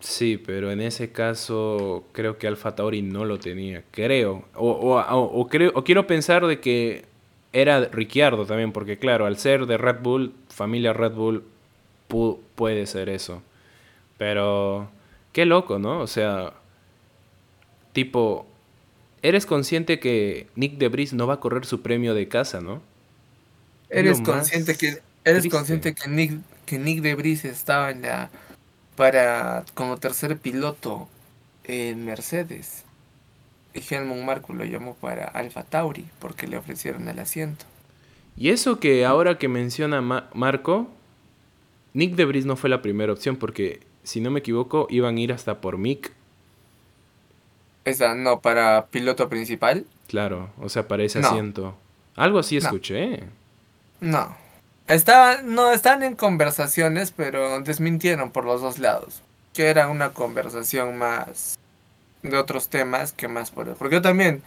Sí, 0.00 0.36
pero 0.36 0.70
en 0.72 0.80
ese 0.80 1.10
caso 1.12 2.04
creo 2.12 2.36
que 2.38 2.46
Alfa 2.48 2.74
Tauri 2.74 3.02
no 3.02 3.24
lo 3.24 3.38
tenía, 3.38 3.82
creo. 3.92 4.44
O, 4.54 4.70
o- 4.70 5.00
o- 5.00 5.40
o 5.40 5.48
creo, 5.48 5.70
o 5.74 5.84
quiero 5.84 6.06
pensar 6.06 6.46
de 6.46 6.60
que 6.60 7.04
era 7.52 7.84
Ricciardo 7.86 8.44
también, 8.46 8.72
porque 8.72 8.98
claro, 8.98 9.26
al 9.26 9.36
ser 9.38 9.66
de 9.66 9.76
Red 9.78 10.00
Bull, 10.02 10.32
familia 10.48 10.92
Red 10.92 11.12
Bull, 11.12 11.44
pu- 12.08 12.38
puede 12.56 12.86
ser 12.86 13.08
eso. 13.10 13.42
Pero 14.18 14.90
qué 15.32 15.46
loco, 15.46 15.78
¿no? 15.78 16.00
O 16.00 16.06
sea, 16.06 16.54
tipo, 17.92 18.46
eres 19.22 19.46
consciente 19.46 20.00
que 20.00 20.48
Nick 20.56 20.78
DeBris 20.78 21.12
no 21.12 21.26
va 21.26 21.34
a 21.34 21.40
correr 21.40 21.66
su 21.66 21.82
premio 21.82 22.14
de 22.14 22.28
casa, 22.28 22.60
¿no? 22.60 22.82
Es 23.88 24.06
Eres 24.06 24.20
lo 24.20 24.24
consciente 24.24 24.76
que 24.76 25.02
eres 25.24 25.48
triste. 25.48 25.48
consciente 25.48 25.94
que 25.94 26.08
Nick 26.08 26.40
que 26.66 26.78
Nick 26.78 27.00
Debris 27.02 27.44
estaba 27.44 27.90
en 27.90 28.02
la 28.02 28.30
para 28.96 29.64
como 29.74 29.98
tercer 29.98 30.38
piloto 30.38 31.08
en 31.64 32.04
Mercedes. 32.04 32.84
Y 33.74 33.82
Helmut 33.94 34.18
Marko 34.24 34.54
lo 34.54 34.64
llamó 34.64 34.94
para 34.96 35.24
Alfa 35.26 35.64
Tauri 35.64 36.06
porque 36.18 36.46
le 36.46 36.56
ofrecieron 36.58 37.08
el 37.08 37.18
asiento. 37.18 37.66
Y 38.36 38.50
eso 38.50 38.80
que 38.80 39.04
ahora 39.04 39.38
que 39.38 39.48
menciona 39.48 40.00
Ma- 40.00 40.28
Marco, 40.34 40.88
Nick 41.94 42.14
DeBris 42.16 42.46
no 42.46 42.56
fue 42.56 42.70
la 42.70 42.82
primera 42.82 43.12
opción 43.12 43.36
porque, 43.36 43.80
si 44.02 44.20
no 44.20 44.30
me 44.30 44.40
equivoco, 44.40 44.86
iban 44.90 45.16
a 45.16 45.20
ir 45.20 45.32
hasta 45.32 45.60
por 45.60 45.78
Mick. 45.78 46.12
Esa 47.84 48.14
no 48.14 48.40
para 48.40 48.86
piloto 48.86 49.28
principal. 49.28 49.86
Claro, 50.08 50.50
o 50.60 50.68
sea, 50.68 50.86
para 50.88 51.02
ese 51.02 51.20
No. 51.20 51.28
asiento. 51.28 51.74
Algo 52.14 52.38
así 52.38 52.58
No. 52.58 52.66
escuché. 52.66 53.24
No. 54.00 54.36
Estaban, 54.88 55.54
no, 55.54 55.72
estaban 55.72 56.02
en 56.02 56.16
conversaciones, 56.16 57.12
pero 57.12 57.60
desmintieron 57.60 58.30
por 58.30 58.44
los 58.44 58.60
dos 58.60 58.78
lados. 58.78 59.22
Que 59.54 59.66
era 59.68 59.88
una 59.88 60.10
conversación 60.12 60.96
más 60.98 61.58
de 62.22 62.36
otros 62.36 62.68
temas 62.68 63.12
que 63.12 63.28
más 63.28 63.50
por 63.50 63.74
Porque 63.74 63.96
yo 63.96 64.02
también 64.02 64.42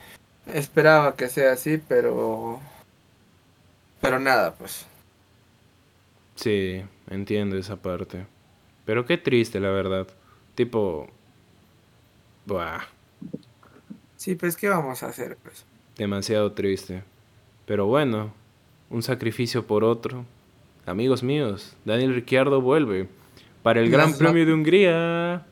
esperaba 0.53 1.15
que 1.15 1.29
sea 1.29 1.53
así, 1.53 1.81
pero. 1.87 2.59
Pero 4.01 4.19
nada, 4.19 4.53
pues. 4.53 4.85
Sí, 6.35 6.83
entiendo 7.09 7.57
esa 7.57 7.75
parte. 7.77 8.25
Pero 8.86 9.06
qué 9.06 9.17
triste, 9.17 9.60
la 9.60 9.69
verdad. 9.69 10.08
Tipo. 10.56 11.08
Buah, 12.45 12.82
Sí, 14.17 14.36
pues, 14.36 14.56
¿qué 14.56 14.69
vamos 14.69 15.04
a 15.04 15.08
hacer, 15.08 15.38
pues? 15.43 15.65
demasiado 15.98 16.52
triste. 16.52 17.04
Pero 17.65 17.86
bueno, 17.88 18.34
un 18.89 19.02
sacrificio 19.04 19.65
por 19.65 19.84
otro. 19.84 20.26
Amigos 20.86 21.24
míos, 21.24 21.76
Daniel 21.86 22.13
Ricciardo 22.13 22.62
vuelve 22.62 23.08
para 23.63 23.80
el 23.82 23.89
Gran 23.89 24.13
Premio 24.15 24.45
de 24.45 24.54
Hungría. 24.54 25.45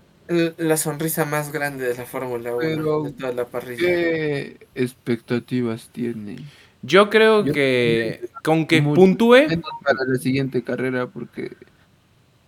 La 0.58 0.78
sonrisa 0.78 1.26
más 1.26 1.52
grande 1.52 1.86
de 1.86 1.96
la 1.96 2.06
Fórmula 2.06 2.52
1 2.56 2.60
Pero, 2.60 3.04
de 3.04 3.12
toda 3.14 3.32
la 3.34 3.46
parrilla. 3.46 3.80
¿Qué 3.82 4.68
expectativas 4.76 5.90
tiene? 5.92 6.38
Yo 6.82 7.10
creo 7.10 7.44
Yo- 7.46 7.54
que 7.54 8.26
con 8.44 8.68
que 8.68 8.82
puntúe, 8.82 9.48
para 9.84 10.04
la 10.06 10.16
siguiente 10.20 10.62
carrera 10.64 11.08
porque 11.08 11.54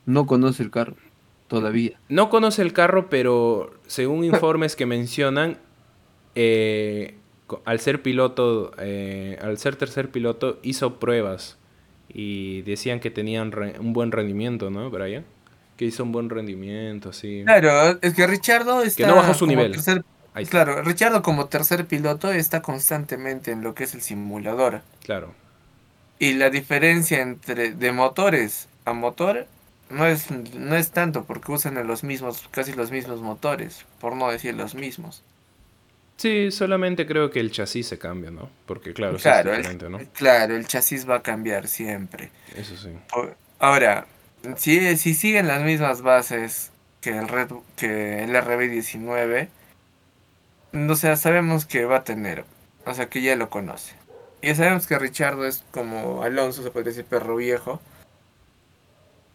no 0.05 0.25
conoce 0.25 0.63
el 0.63 0.71
carro 0.71 0.95
todavía. 1.47 1.99
no 2.09 2.29
conoce 2.29 2.61
el 2.61 2.73
carro, 2.73 3.09
pero 3.09 3.73
según 3.87 4.23
informes 4.23 4.75
que 4.75 4.85
mencionan, 4.85 5.57
eh, 6.35 7.15
al 7.65 7.79
ser 7.79 8.01
piloto, 8.01 8.71
eh, 8.79 9.37
al 9.41 9.57
ser 9.57 9.75
tercer 9.75 10.09
piloto, 10.09 10.59
hizo 10.63 10.99
pruebas 10.99 11.57
y 12.09 12.61
decían 12.63 12.99
que 12.99 13.11
tenían 13.11 13.51
re- 13.51 13.79
un 13.79 13.93
buen 13.93 14.11
rendimiento, 14.11 14.69
¿no, 14.69 14.89
Brian? 14.89 15.25
Que 15.77 15.85
hizo 15.85 16.03
un 16.03 16.11
buen 16.11 16.29
rendimiento, 16.29 17.13
sí. 17.13 17.43
Claro, 17.45 17.99
es 18.01 18.13
que 18.13 18.25
Richardo 18.27 18.81
está. 18.81 19.07
no 19.07 19.15
bajó 19.17 19.33
su 19.33 19.41
como 19.45 19.51
nivel. 19.51 19.73
tercer- 19.73 20.03
claro, 20.49 20.81
Richardo 20.81 21.21
como 21.21 21.45
tercer 21.47 21.85
piloto 21.85 22.31
está 22.31 22.61
constantemente 22.61 23.51
en 23.51 23.61
lo 23.61 23.75
que 23.75 23.83
es 23.85 23.93
el 23.93 24.01
simulador. 24.01 24.81
claro. 25.03 25.33
Y 26.17 26.33
la 26.35 26.49
diferencia 26.49 27.21
entre 27.21 27.73
de 27.73 27.91
motores 27.91 28.69
a 28.85 28.93
motor 28.93 29.47
no 29.89 30.05
es, 30.05 30.29
no 30.31 30.75
es 30.75 30.91
tanto 30.91 31.25
porque 31.25 31.51
usan 31.51 31.85
los 31.87 32.03
mismos, 32.03 32.47
casi 32.51 32.73
los 32.73 32.91
mismos 32.91 33.21
motores, 33.21 33.85
por 33.99 34.15
no 34.15 34.29
decir 34.29 34.53
los 34.55 34.75
mismos. 34.75 35.23
Sí, 36.17 36.49
solamente 36.51 37.05
creo 37.05 37.29
que 37.29 37.41
el 37.41 37.51
chasis 37.51 37.87
se 37.87 37.97
cambia, 37.97 38.31
¿no? 38.31 38.49
Porque 38.65 38.93
claro, 38.93 39.17
Claro, 39.17 39.51
es 39.51 39.57
el- 39.57 39.61
diferente, 39.77 39.89
¿no? 39.89 39.99
Claro, 40.13 40.55
el 40.55 40.65
chasis 40.65 41.07
va 41.09 41.15
a 41.17 41.21
cambiar 41.21 41.67
siempre. 41.67 42.31
Eso 42.55 42.77
sí. 42.77 42.89
Ahora, 43.59 44.05
si, 44.55 44.95
si 44.97 45.13
siguen 45.13 45.47
las 45.47 45.61
mismas 45.63 46.01
bases 46.01 46.71
que 47.01 47.17
el 47.17 47.27
Red 47.27 47.49
que 47.75 48.23
el 48.23 48.31
RB19, 48.33 49.49
o 50.89 50.95
sea, 50.95 51.15
sabemos 51.17 51.65
que 51.65 51.85
va 51.85 51.97
a 51.97 52.03
tener, 52.03 52.45
o 52.85 52.93
sea, 52.93 53.07
que 53.09 53.21
ya 53.21 53.35
lo 53.35 53.49
conoce. 53.49 53.93
Y 54.41 54.47
ya 54.47 54.55
sabemos 54.55 54.87
que 54.87 54.97
Richardo 54.99 55.45
es 55.45 55.63
como 55.71 56.23
Alonso, 56.23 56.63
se 56.63 56.71
podría 56.71 56.91
decir 56.91 57.05
perro 57.05 57.35
viejo. 57.35 57.81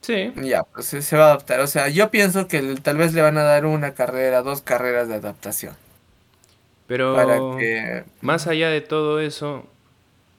Sí, 0.03 0.33
Ya, 0.37 0.63
pues 0.65 0.87
se 0.87 1.03
se 1.03 1.17
va 1.17 1.25
a 1.25 1.27
adaptar. 1.29 1.61
O 1.61 1.67
sea, 1.67 1.89
yo 1.89 2.11
pienso 2.11 2.49
que 2.49 2.77
tal 2.83 2.97
vez 2.97 3.13
le 3.15 3.23
van 3.23 3.37
a 3.39 3.43
dar 3.43 3.67
una 3.67 3.95
carrera, 3.95 4.43
dos 4.43 4.63
carreras 4.63 5.09
de 5.09 5.17
adaptación. 5.17 5.77
pero 6.87 7.15
Para 7.15 7.45
que... 7.59 8.05
más 8.21 8.47
allá 8.47 8.69
de 8.71 8.81
todo 8.81 9.21
eso, 9.21 9.67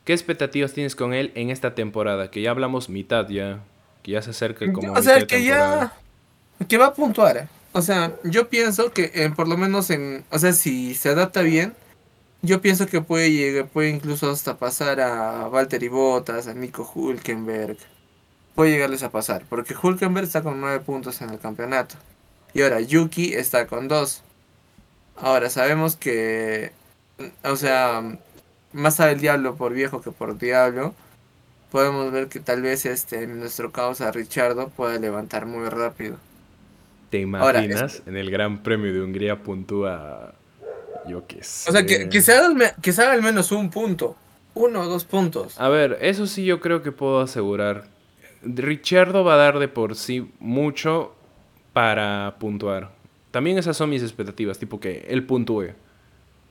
¿qué 0.06 0.14
expectativas 0.14 0.74
tienes 0.74 0.96
con 0.96 1.14
él 1.14 1.32
en 1.36 1.50
esta 1.50 1.76
temporada? 1.76 2.32
Que 2.32 2.42
ya 2.42 2.52
hablamos 2.52 2.90
mitad 2.90 3.28
ya, 3.30 3.64
que 4.04 4.12
ya 4.12 4.22
se 4.22 4.32
acerca 4.32 4.72
como 4.72 4.94
o 4.94 5.02
sea, 5.02 5.20
que 5.26 5.38
temporada. 5.38 5.94
ya... 6.60 6.68
Que 6.68 6.78
va 6.78 6.88
a 6.88 6.94
puntuar. 6.94 7.50
O 7.74 7.82
sea, 7.82 8.18
yo 8.24 8.50
pienso 8.50 8.92
que 8.94 9.12
eh, 9.16 9.30
por 9.36 9.48
lo 9.48 9.58
menos 9.58 9.90
en... 9.90 10.26
O 10.32 10.40
sea, 10.40 10.54
si 10.54 10.94
se 10.96 11.10
adapta 11.10 11.42
bien, 11.42 11.76
yo 12.42 12.62
pienso 12.62 12.88
que 12.88 13.02
puede 13.02 13.32
llegar, 13.32 13.68
puede 13.70 13.90
incluso 13.90 14.32
hasta 14.32 14.58
pasar 14.58 15.00
a 15.02 15.48
Valtteri 15.50 15.88
Bottas, 15.90 16.48
a 16.48 16.54
Nico 16.54 16.90
Hulkenberg. 16.96 17.78
Puede 18.56 18.72
llegarles 18.72 19.04
a 19.04 19.12
pasar, 19.12 19.44
porque 19.50 19.76
Hulkenberg 19.82 20.26
está 20.26 20.42
con 20.42 20.60
nueve 20.60 20.80
puntos 20.80 21.22
en 21.22 21.30
el 21.30 21.40
campeonato. 21.40 21.96
Y 22.54 22.62
ahora 22.62 22.82
Yuki 22.82 23.34
está 23.34 23.68
con 23.68 23.88
dos. 23.88 24.24
Ahora 25.16 25.50
sabemos 25.50 25.96
que... 25.96 26.74
O 27.44 27.56
sea, 27.56 28.18
más 28.74 28.96
sabe 28.96 29.14
el 29.14 29.22
diablo 29.22 29.56
por 29.56 29.74
viejo 29.74 30.02
que 30.02 30.12
por 30.12 30.38
diablo. 30.38 30.94
Podemos 31.72 32.12
ver 32.12 32.28
que 32.28 32.40
tal 32.40 32.62
vez 32.62 32.86
este 32.86 33.24
en 33.24 33.40
nuestro 33.40 33.72
causa 33.72 34.12
Richardo 34.12 34.70
pueda 34.70 34.98
levantar 35.00 35.46
muy 35.46 35.70
rápido. 35.70 36.18
¿Te 37.10 37.24
Ahora, 37.24 37.64
imaginas? 37.64 38.02
En 38.06 38.18
el 38.18 38.32
Gran 38.32 38.64
Premio 38.64 38.94
de 38.94 39.02
Hungría 39.02 39.44
puntúa, 39.44 40.34
yo 41.08 41.26
qué 41.28 41.44
sé. 41.44 41.70
O 41.70 41.74
sea, 41.74 41.86
que, 41.86 42.10
que, 42.10 42.22
se 42.22 42.34
haga, 42.34 42.76
que 42.82 42.92
se 42.92 43.02
haga 43.02 43.14
al 43.14 43.22
menos 43.22 43.52
un 43.52 43.70
punto. 43.70 44.16
Uno 44.54 44.82
o 44.82 44.86
dos 44.86 45.06
puntos. 45.06 45.60
A 45.60 45.70
ver, 45.70 45.98
eso 46.02 46.28
sí 46.28 46.44
yo 46.44 46.60
creo 46.60 46.82
que 46.82 46.92
puedo 46.92 47.22
asegurar. 47.22 47.86
Richardo 48.44 49.24
va 49.24 49.36
a 49.36 49.38
dar 49.38 49.60
de 49.60 49.68
por 49.68 49.96
sí 49.96 50.30
mucho 50.40 51.14
para 51.74 52.36
puntuar. 52.40 52.92
También 53.32 53.58
esas 53.58 53.78
son 53.78 53.90
mis 53.90 54.04
expectativas, 54.04 54.60
tipo 54.60 54.80
que 54.80 55.06
él 55.10 55.24
puntúe. 55.26 55.70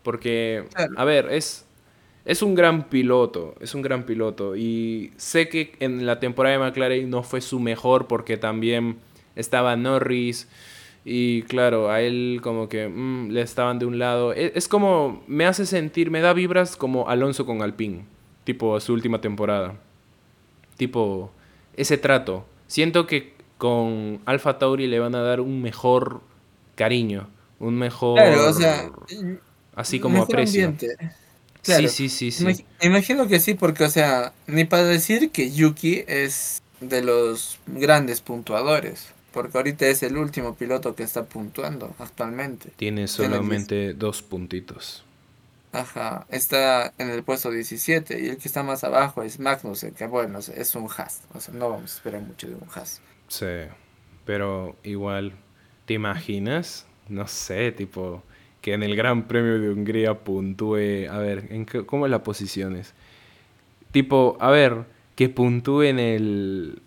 Porque, 0.03 0.65
a 0.97 1.05
ver, 1.05 1.29
es, 1.31 1.67
es 2.25 2.43
un 2.43 2.55
gran 2.55 2.89
piloto, 2.89 3.55
es 3.61 3.75
un 3.75 3.83
gran 3.83 4.05
piloto. 4.05 4.57
Y 4.57 5.13
sé 5.17 5.49
que 5.49 5.75
en 5.81 6.07
la 6.07 6.21
temporada 6.21 6.59
de 6.59 6.65
McLaren 6.65 7.11
no 7.11 7.23
fue 7.23 7.41
su 7.41 7.61
mejor 7.61 8.07
porque 8.09 8.37
también 8.37 8.97
estaba 9.37 9.77
Norris. 9.77 10.49
Y 11.05 11.43
claro, 11.43 11.91
a 11.91 12.03
él 12.03 12.41
como 12.43 12.69
que 12.69 12.89
mm, 12.89 13.31
le 13.31 13.43
estaban 13.43 13.79
de 13.79 13.87
un 13.87 13.99
lado. 13.99 14.33
E- 14.35 14.53
Es, 14.55 14.69
como, 14.69 15.23
me 15.27 15.47
hace 15.47 15.67
sentir, 15.67 16.11
me 16.11 16.21
da 16.21 16.33
vibras 16.35 16.77
como 16.77 17.09
Alonso 17.09 17.47
con 17.47 17.63
Alpine, 17.63 18.05
tipo 18.45 18.79
su 18.81 18.93
última 18.95 19.21
temporada. 19.21 19.77
Tipo, 20.77 21.31
ese 21.77 21.99
trato. 21.99 22.47
Siento 22.67 23.07
que 23.07 23.35
con 23.59 24.21
Alpha 24.25 24.59
Tauri 24.59 24.87
le 24.87 24.99
van 24.99 25.15
a 25.15 25.23
dar 25.23 25.41
un 25.41 25.61
mejor 25.61 26.21
cariño, 26.75 27.29
un 27.59 27.77
mejor... 27.77 28.19
Claro, 28.19 28.49
o 28.49 28.53
sea, 28.53 28.91
así 29.75 30.01
como 30.01 30.21
mejor 30.21 30.35
aprecio. 30.35 30.67
ambiente. 30.67 30.97
Claro. 31.63 31.89
Sí, 31.89 32.09
sí, 32.09 32.31
sí, 32.31 32.31
sí. 32.31 32.45
Imag- 32.45 32.65
Imagino 32.83 33.29
que 33.29 33.39
sí, 33.39 33.55
porque, 33.55 33.85
o 33.85 33.91
sea, 33.91 34.33
ni 34.47 34.65
para 34.65 34.85
decir 34.85 35.31
que 35.31 35.51
Yuki 35.51 36.05
es 36.07 36.63
de 36.81 37.03
los 37.03 37.59
grandes 37.67 38.21
puntuadores. 38.23 39.09
Porque 39.33 39.59
ahorita 39.59 39.87
es 39.87 40.03
el 40.03 40.17
último 40.17 40.57
piloto 40.57 40.97
que 40.97 41.05
está 41.05 41.25
puntuando 41.25 41.95
actualmente. 42.01 42.71
Tiene 42.77 43.07
solamente 43.07 43.95
dos 43.95 44.23
puntitos. 44.23 45.05
Ajá, 45.73 46.27
está 46.31 46.93
en 46.99 47.11
el 47.11 47.23
puesto 47.23 47.51
17 47.51 48.21
y 48.21 48.29
el 48.31 48.39
que 48.39 48.49
está 48.49 48.63
más 48.65 48.83
abajo 48.83 49.23
es 49.23 49.39
Magnussen, 49.39 49.95
que 49.95 50.07
bueno, 50.07 50.39
es- 50.41 50.75
un 50.75 50.89
Haas. 50.97 51.23
O 51.33 51.41
sea, 51.41 51.55
no 51.55 51.71
vamos 51.71 51.93
a 51.93 51.97
esperar 51.97 52.23
mucho 52.23 52.49
de 52.49 52.55
un 52.55 52.69
Haas. 52.75 53.01
Sí, 53.29 53.47
pero 54.25 54.77
igual, 54.83 55.33
¿te 55.87 55.95
imaginas? 55.95 56.87
No 57.09 57.27
sé, 57.29 57.71
tipo, 57.73 58.23
que 58.61 58.73
en 58.75 58.83
el 58.83 58.97
Gran 58.97 59.29
Premio 59.29 59.61
de 59.61 59.71
Hungría 59.71 60.15
puntúe, 60.25 61.09
a 61.09 61.19
ver, 61.19 61.47
¿en 61.51 61.67
qué- 61.67 61.87
¿cómo 61.87 62.07
es 62.07 62.11
la 62.11 62.23
posiciones? 62.25 62.95
Tipo, 63.93 64.37
a 64.41 64.51
ver, 64.51 64.85
que 65.17 65.29
puntúe 65.29 65.83
en 65.83 65.99
el, 65.99 66.83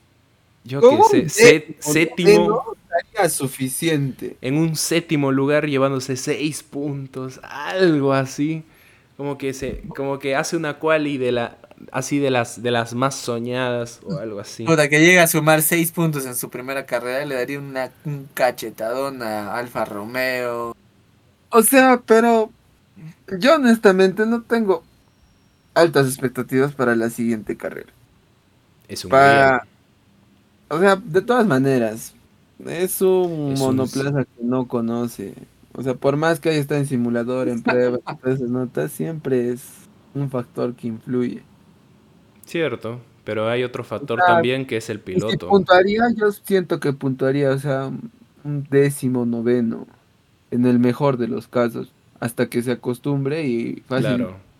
yo 0.64 0.82
qué 0.82 1.30
séptimo, 1.30 2.64
estaría 2.84 3.30
suficiente. 3.30 4.38
en 4.42 4.58
un 4.58 4.76
séptimo 4.76 5.32
lugar 5.32 5.68
llevándose 5.68 6.16
seis 6.18 6.64
puntos, 6.64 7.40
algo 7.44 8.14
así, 8.14 8.64
como 9.18 9.38
que 9.38 9.54
se, 9.54 9.82
como 9.96 10.20
que 10.20 10.36
hace 10.36 10.58
una 10.58 10.80
quali 10.80 11.18
de 11.18 11.32
la, 11.32 11.58
así 11.92 12.20
de 12.20 12.32
las, 12.32 12.62
de 12.64 12.72
las 12.72 12.94
más 12.94 13.16
soñadas 13.16 14.00
o 14.06 14.18
algo 14.18 14.40
así. 14.40 14.66
Puta, 14.66 14.90
que 14.90 15.00
llega 15.00 15.24
a 15.24 15.28
sumar 15.28 15.62
6 15.62 15.92
puntos 15.92 16.26
en 16.26 16.36
su 16.36 16.50
primera 16.50 16.86
carrera, 16.86 17.26
le 17.26 17.36
daría 17.36 17.60
una, 17.60 17.92
un 18.06 18.28
cachetadón 18.34 19.22
a 19.22 19.56
Alfa 19.58 19.86
Romeo. 19.86 20.76
O 21.50 21.62
sea, 21.62 22.02
pero 22.06 22.50
yo 23.40 23.56
honestamente 23.56 24.26
no 24.26 24.42
tengo 24.42 24.84
altas 25.76 26.08
expectativas 26.08 26.74
para 26.74 26.96
la 26.96 27.10
siguiente 27.10 27.56
carrera. 27.58 27.90
Es 28.88 29.06
un 29.06 29.12
Para, 29.12 29.66
o 30.70 30.80
sea, 30.80 30.96
de 30.96 31.22
todas 31.22 31.46
maneras, 31.48 32.14
es 32.66 33.02
un 33.02 33.52
Es 33.54 33.60
un- 33.60 33.60
monoplaza 33.60 34.24
que 34.26 34.44
no 34.44 34.68
conoce. 34.68 35.34
O 35.76 35.82
sea, 35.82 35.96
por 35.96 36.18
más 36.18 36.40
que 36.40 36.50
haya 36.50 36.60
estado 36.60 36.80
en 36.80 36.88
simulador, 36.88 37.48
en 37.50 37.62
pruebas, 37.64 38.00
en 38.08 38.18
todas 38.22 38.36
esas 38.36 38.50
notas, 38.50 38.92
siempre 38.92 39.50
es 39.50 39.64
un 40.14 40.30
factor 40.30 40.76
que 40.76 40.88
influye. 40.88 41.42
Cierto, 42.46 43.00
pero 43.24 43.50
hay 43.50 43.64
otro 43.64 43.84
factor 43.84 44.20
sea, 44.20 44.28
también 44.28 44.66
que 44.66 44.78
es 44.78 44.90
el 44.90 44.98
Y 44.98 45.00
si 45.00 45.06
piloto. 45.06 45.48
puntuaría, 45.48 46.04
yo 46.16 46.32
siento 46.32 46.80
que 46.80 46.94
puntuaría, 46.94 47.52
o 47.52 47.58
sea, 47.58 47.92
un 48.44 48.68
décimo 48.70 49.26
noveno, 49.26 49.88
en 50.52 50.66
el 50.66 50.78
mejor 50.78 51.18
de 51.18 51.28
los 51.28 51.48
casos, 51.48 51.92
hasta 52.20 52.48
que 52.48 52.62
se 52.62 52.72
acostumbre 52.72 53.48
y 53.48 53.84
fácil. 53.88 54.18
Claro. 54.18 54.53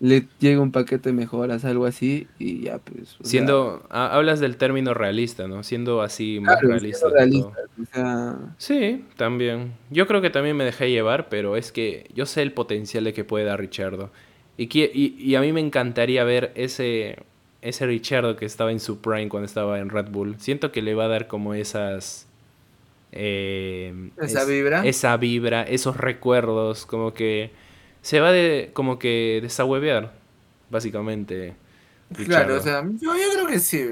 Le 0.00 0.26
llega 0.40 0.60
un 0.60 0.72
paquete 0.72 1.08
de 1.10 1.14
mejoras, 1.14 1.64
algo 1.64 1.86
así, 1.86 2.26
y 2.38 2.60
ya 2.62 2.78
pues. 2.78 3.10
sea, 3.10 3.18
Siendo, 3.22 3.86
ha- 3.90 4.14
hablas 4.14 4.40
del 4.40 4.56
término 4.56 4.92
realista, 4.94 5.48
¿no? 5.48 5.62
Siendo 5.62 6.02
así 6.02 6.38
más 6.40 6.60
realista. 6.60 7.06
o 7.08 7.84
sea, 7.92 8.36
Sí, 8.58 9.04
también. 9.16 9.72
Yo 9.90 10.06
creo 10.06 10.20
que 10.20 10.30
también 10.30 10.56
me 10.56 10.64
dejé 10.64 10.90
llevar, 10.90 11.28
pero 11.28 11.56
es 11.56 11.72
que 11.72 12.08
yo 12.14 12.26
sé 12.26 12.42
el 12.42 12.52
potencial 12.52 13.04
de 13.04 13.12
que 13.12 13.24
puede 13.24 13.44
dar 13.44 13.58
Richardo. 13.60 14.10
Y, 14.58 14.68
y 15.18 15.34
a 15.34 15.40
mí 15.40 15.52
me 15.52 15.60
encantaría 15.60 16.24
ver 16.24 16.52
ese, 16.54 17.18
ese 17.62 17.86
Richardo 17.86 18.36
que 18.36 18.46
estaba 18.46 18.72
en 18.72 18.80
su 18.80 19.00
prime 19.00 19.28
cuando 19.28 19.46
estaba 19.46 19.78
en 19.80 19.90
Red 19.90 20.06
Bull. 20.10 20.36
Siento 20.38 20.72
que 20.72 20.82
le 20.82 20.94
va 20.94 21.04
a 21.06 21.08
dar 21.08 21.26
como 21.26 21.54
esas... 21.54 22.26
eh, 23.12 24.10
¿Esa 24.20 24.44
vibra? 24.44 24.84
Esa 24.86 25.16
vibra, 25.16 25.62
esos 25.62 25.96
recuerdos, 25.96 26.86
como 26.86 27.12
que 27.14 27.50
se 28.06 28.20
va 28.20 28.30
de 28.30 28.70
como 28.72 29.00
que 29.00 29.40
desahuevear, 29.42 30.12
básicamente. 30.70 31.56
Claro, 32.14 32.54
Richardo. 32.54 32.56
o 32.58 32.60
sea, 32.60 32.84
yo, 33.00 33.16
yo 33.16 33.32
creo 33.34 33.46
que 33.48 33.58
sí. 33.58 33.84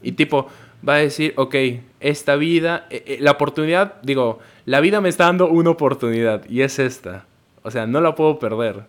Y 0.00 0.12
tipo, 0.12 0.46
va 0.88 0.94
a 0.94 0.98
decir, 0.98 1.32
ok, 1.34 1.56
esta 1.98 2.36
vida, 2.36 2.86
eh, 2.90 3.02
eh, 3.04 3.18
la 3.20 3.32
oportunidad, 3.32 4.00
digo, 4.02 4.38
la 4.64 4.78
vida 4.78 5.00
me 5.00 5.08
está 5.08 5.24
dando 5.24 5.48
una 5.48 5.70
oportunidad 5.70 6.48
y 6.48 6.60
es 6.60 6.78
esta. 6.78 7.26
O 7.64 7.72
sea, 7.72 7.88
no 7.88 8.00
la 8.00 8.14
puedo 8.14 8.38
perder. 8.38 8.84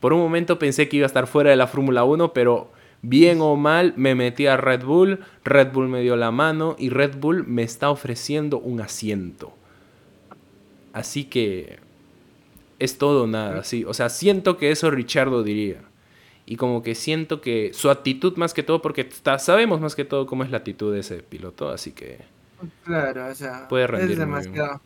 Por 0.00 0.12
un 0.12 0.18
momento 0.18 0.58
pensé 0.58 0.88
que 0.88 0.96
iba 0.96 1.04
a 1.04 1.06
estar 1.06 1.28
fuera 1.28 1.50
de 1.50 1.56
la 1.56 1.68
Fórmula 1.68 2.02
1, 2.02 2.32
pero 2.32 2.72
bien 3.02 3.40
o 3.40 3.54
mal 3.54 3.94
me 3.96 4.16
metí 4.16 4.48
a 4.48 4.56
Red 4.56 4.82
Bull, 4.82 5.20
Red 5.44 5.70
Bull 5.70 5.86
me 5.86 6.00
dio 6.00 6.16
la 6.16 6.32
mano 6.32 6.74
y 6.76 6.88
Red 6.88 7.18
Bull 7.18 7.46
me 7.46 7.62
está 7.62 7.90
ofreciendo 7.90 8.58
un 8.58 8.80
asiento. 8.80 9.54
Así 10.92 11.26
que 11.26 11.83
es 12.78 12.98
todo 12.98 13.26
nada, 13.26 13.64
sí. 13.64 13.84
O 13.84 13.94
sea, 13.94 14.08
siento 14.10 14.56
que 14.58 14.70
eso 14.70 14.90
Richardo 14.90 15.42
diría. 15.42 15.82
Y 16.46 16.56
como 16.56 16.82
que 16.82 16.94
siento 16.94 17.40
que 17.42 17.72
su 17.74 17.90
actitud 17.90 18.36
más 18.36 18.54
que 18.54 18.62
todo, 18.62 18.82
porque 18.82 19.02
está- 19.02 19.38
sabemos 19.38 19.80
más 19.80 19.94
que 19.96 20.04
todo 20.04 20.26
cómo 20.26 20.44
es 20.44 20.50
la 20.50 20.58
actitud 20.58 20.92
de 20.94 21.00
ese 21.00 21.22
piloto, 21.22 21.70
así 21.70 21.92
que 21.92 22.20
Claro, 22.82 23.26
o 23.28 23.34
sea, 23.34 23.68
Puede 23.68 23.86
rendir 23.86 24.16
es 24.16 24.22
muy 24.22 24.48
bien. 24.48 24.64
demasiado. 24.64 24.80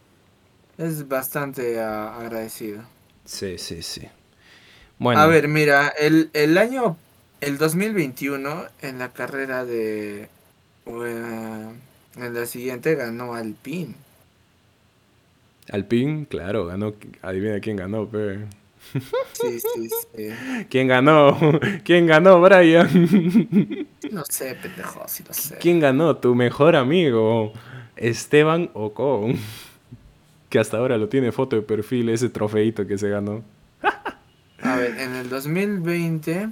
Es 0.79 1.09
bastante 1.09 1.81
ah, 1.81 2.19
agradecido. 2.21 2.89
sí, 3.25 3.59
sí, 3.59 3.83
sí. 3.83 4.09
Bueno, 4.99 5.23
A 5.23 5.27
ver, 5.27 5.49
mira, 5.49 5.89
el, 5.89 6.31
el 6.35 6.59
año, 6.59 6.97
el 7.41 7.59
2021, 7.59 8.67
en 8.81 8.99
la 8.99 9.13
carrera 9.13 9.65
de. 9.65 10.31
eh, 10.87 11.81
en 12.17 12.35
la 12.35 12.47
siguiente 12.47 12.95
ganó 12.95 13.35
Alpine. 13.35 13.95
Alpine, 15.73 16.27
claro, 16.29 16.67
ganó. 16.67 16.95
Adivina 17.23 17.61
quién 17.61 17.77
ganó, 17.77 18.09
pe. 18.09 18.47
Sí, 19.33 19.61
sí, 19.61 19.89
sí. 20.17 20.29
¿Quién 20.71 20.89
ganó? 20.89 21.37
¿Quién 21.85 22.07
ganó, 22.07 22.41
Brian? 22.41 22.89
No 24.11 24.25
sé, 24.29 24.55
pendejo, 24.55 25.03
sí 25.07 25.23
lo 25.27 25.35
sé. 25.35 25.59
¿Quién 25.59 25.79
ganó? 25.81 26.17
Tu 26.17 26.35
mejor 26.35 26.75
amigo, 26.75 27.53
Esteban 27.97 28.71
Ocon. 28.75 29.37
Que 30.49 30.59
hasta 30.59 30.79
ahora 30.79 30.97
lo 30.97 31.09
tiene 31.11 31.33
foto 31.33 31.57
de 31.57 31.63
perfil, 31.63 32.09
ese 32.09 32.31
trofeito 32.31 32.87
que 32.87 32.97
se 32.97 33.11
ganó. 33.11 33.43
A 34.63 34.77
ver, 34.77 34.99
en 34.99 35.15
el 35.17 35.29
2020, 35.29 36.49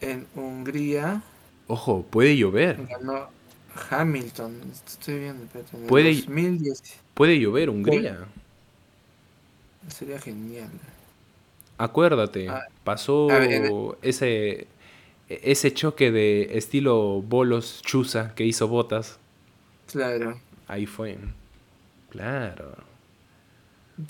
en 0.00 0.26
Hungría, 0.34 1.22
Ojo, 1.68 2.04
puede 2.08 2.36
llover. 2.36 2.78
ganó 2.88 3.28
Hamilton. 3.90 4.60
Estoy 4.86 5.18
viendo, 5.20 5.44
espérate, 5.44 5.76
Puede- 5.86 6.14
2010. 6.14 6.82
Puede 7.14 7.38
llover 7.38 7.70
Hungría. 7.70 8.26
Sería 9.88 10.20
genial. 10.20 10.70
Acuérdate, 11.78 12.48
Ah, 12.48 12.64
pasó 12.84 13.28
ver, 13.28 13.70
ese, 14.02 14.66
ese 15.28 15.72
choque 15.72 16.10
de 16.10 16.58
estilo 16.58 17.22
bolos 17.22 17.80
chusa 17.82 18.34
que 18.34 18.44
hizo 18.44 18.66
Botas. 18.68 19.18
Claro. 19.90 20.40
Ahí 20.66 20.86
fue. 20.86 21.16
Claro. 22.10 22.76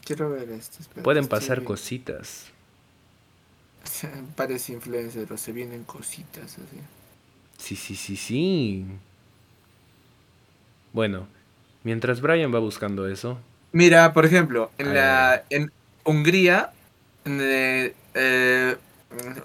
Quiero 0.05 0.31
ver 0.31 0.51
esto. 0.51 0.79
espérate, 0.81 1.03
Pueden 1.03 1.29
pasar 1.29 1.63
cositas. 1.63 2.47
Parece 4.37 4.73
influencer, 4.73 5.25
pero 5.27 5.39
se 5.39 5.53
vienen 5.53 5.85
cositas 5.85 6.55
así. 6.59 6.79
Sí, 7.59 7.77
sí, 7.77 7.95
sí, 7.97 8.17
sí. 8.17 8.87
Bueno, 10.93 11.29
mientras 11.85 12.21
Brian 12.21 12.55
va 12.55 12.59
buscando 12.59 13.09
eso. 13.09 13.39
Mira, 13.73 14.13
por 14.13 14.25
ejemplo, 14.25 14.71
en 14.79 14.95
la 14.95 15.45
en 15.51 15.71
Hungría, 16.05 16.73
en, 17.25 17.39
eh, 17.43 17.95
eh, 18.15 18.77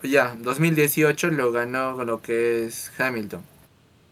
ya, 0.03 0.35
2018 0.39 1.29
lo 1.31 1.51
ganó 1.51 1.95
con 1.97 2.07
lo 2.07 2.21
que 2.21 2.65
es 2.65 2.91
Hamilton. 2.97 3.41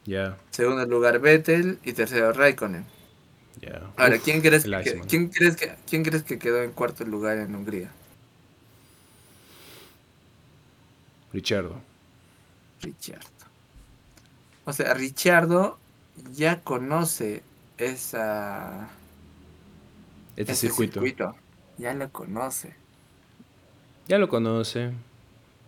Ya, 0.06 0.38
Segundo 0.50 0.86
lugar 0.86 1.20
Vettel 1.20 1.80
y 1.84 1.94
tercero 1.94 2.34
Raikkonen. 2.34 2.86
ya. 3.62 3.82
Ahora, 3.96 4.18
Uf, 4.18 4.24
¿quién 4.24 4.42
crees, 4.42 4.64
que. 4.64 5.02
¿quién, 5.08 5.30
crees 5.30 5.56
que, 5.56 5.76
¿quién 5.90 6.04
crees 6.04 6.24
que 6.24 6.40
quedó 6.40 6.62
en 6.64 6.72
cuarto 6.72 7.06
lugar 7.06 7.38
en 7.38 7.56
Hungría? 7.56 7.92
Richardo. 11.34 11.80
Richardo. 12.82 13.28
O 14.66 14.74
sea, 14.74 14.94
Richardo 14.94 15.78
ya 16.34 16.62
conoce 16.62 17.44
esa 17.78 18.90
Este 20.36 20.54
ese 20.54 20.70
circuito. 20.70 21.36
Ya 21.78 21.94
lo 21.94 22.12
conoce. 22.12 22.76
Ya 24.08 24.18
lo 24.18 24.30
conoce, 24.30 24.92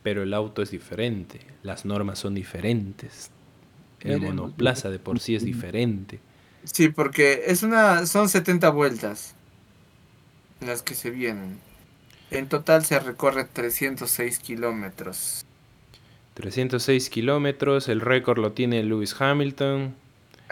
pero 0.03 0.23
el 0.23 0.33
auto 0.33 0.61
es 0.61 0.71
diferente. 0.71 1.39
Las 1.63 1.85
normas 1.85 2.19
son 2.19 2.35
diferentes. 2.35 3.31
El 4.01 4.21
monoplaza 4.21 4.89
de 4.89 4.99
por 4.99 5.19
sí 5.19 5.35
es 5.35 5.45
diferente. 5.45 6.19
Sí, 6.65 6.89
porque 6.89 7.43
es 7.47 7.63
una 7.63 8.05
son 8.05 8.29
70 8.29 8.69
vueltas 8.69 9.35
las 10.59 10.81
que 10.81 10.95
se 10.95 11.09
vienen. 11.09 11.59
En 12.31 12.47
total 12.47 12.83
se 12.85 12.99
recorre 12.99 13.45
306 13.45 14.39
kilómetros. 14.39 15.45
306 16.33 17.09
kilómetros, 17.09 17.89
el 17.89 18.01
récord 18.01 18.39
lo 18.39 18.53
tiene 18.53 18.81
Lewis 18.83 19.15
Hamilton. 19.19 19.95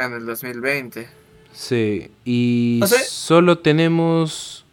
En 0.06 0.14
el 0.14 0.26
2020. 0.26 1.08
Sí, 1.54 2.10
y 2.26 2.82
solo 3.08 3.60
tenemos 3.60 4.66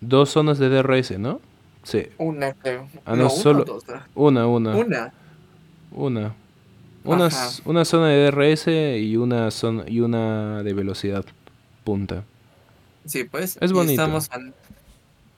dos 0.00 0.30
zonas 0.30 0.58
de 0.58 0.68
DRS, 0.68 1.18
¿no? 1.18 1.40
Sí, 1.82 2.08
Una, 2.18 2.52
creo. 2.52 2.88
Ah, 3.04 3.14
no, 3.16 3.30
solo- 3.30 3.64
dos, 3.64 3.84
¿no? 3.88 4.02
una, 4.14 4.46
una, 4.46 4.76
Una. 4.76 5.12
una. 5.92 6.34
Una, 7.04 7.84
zona 7.84 8.08
de 8.08 8.30
DRS 8.30 8.66
y 9.00 9.16
una 9.16 9.50
zona 9.52 9.84
y 9.86 10.00
una 10.00 10.64
de 10.64 10.74
velocidad 10.74 11.24
punta. 11.84 12.24
Sí, 13.04 13.22
pues. 13.24 13.56
Es 13.60 13.70
y 13.70 13.74
bonito. 13.74 13.92
Estamos 14.02 14.28
a, 14.32 14.40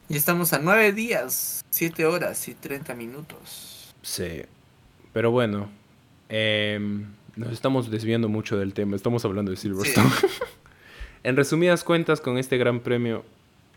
y 0.08 0.16
estamos 0.16 0.52
a 0.54 0.58
9 0.58 0.92
días, 0.92 1.62
7 1.68 2.06
horas 2.06 2.48
y 2.48 2.54
30 2.54 2.94
minutos. 2.94 3.94
Sí. 4.00 4.42
Pero 5.12 5.30
bueno, 5.30 5.68
em, 6.30 7.04
nos 7.38 7.52
estamos 7.52 7.90
desviando 7.90 8.28
mucho 8.28 8.58
del 8.58 8.74
tema. 8.74 8.96
Estamos 8.96 9.24
hablando 9.24 9.50
de 9.50 9.56
Silverstone. 9.56 10.10
en 11.22 11.36
resumidas 11.36 11.84
cuentas, 11.84 12.20
con 12.20 12.36
este 12.36 12.58
gran 12.58 12.80
premio, 12.80 13.24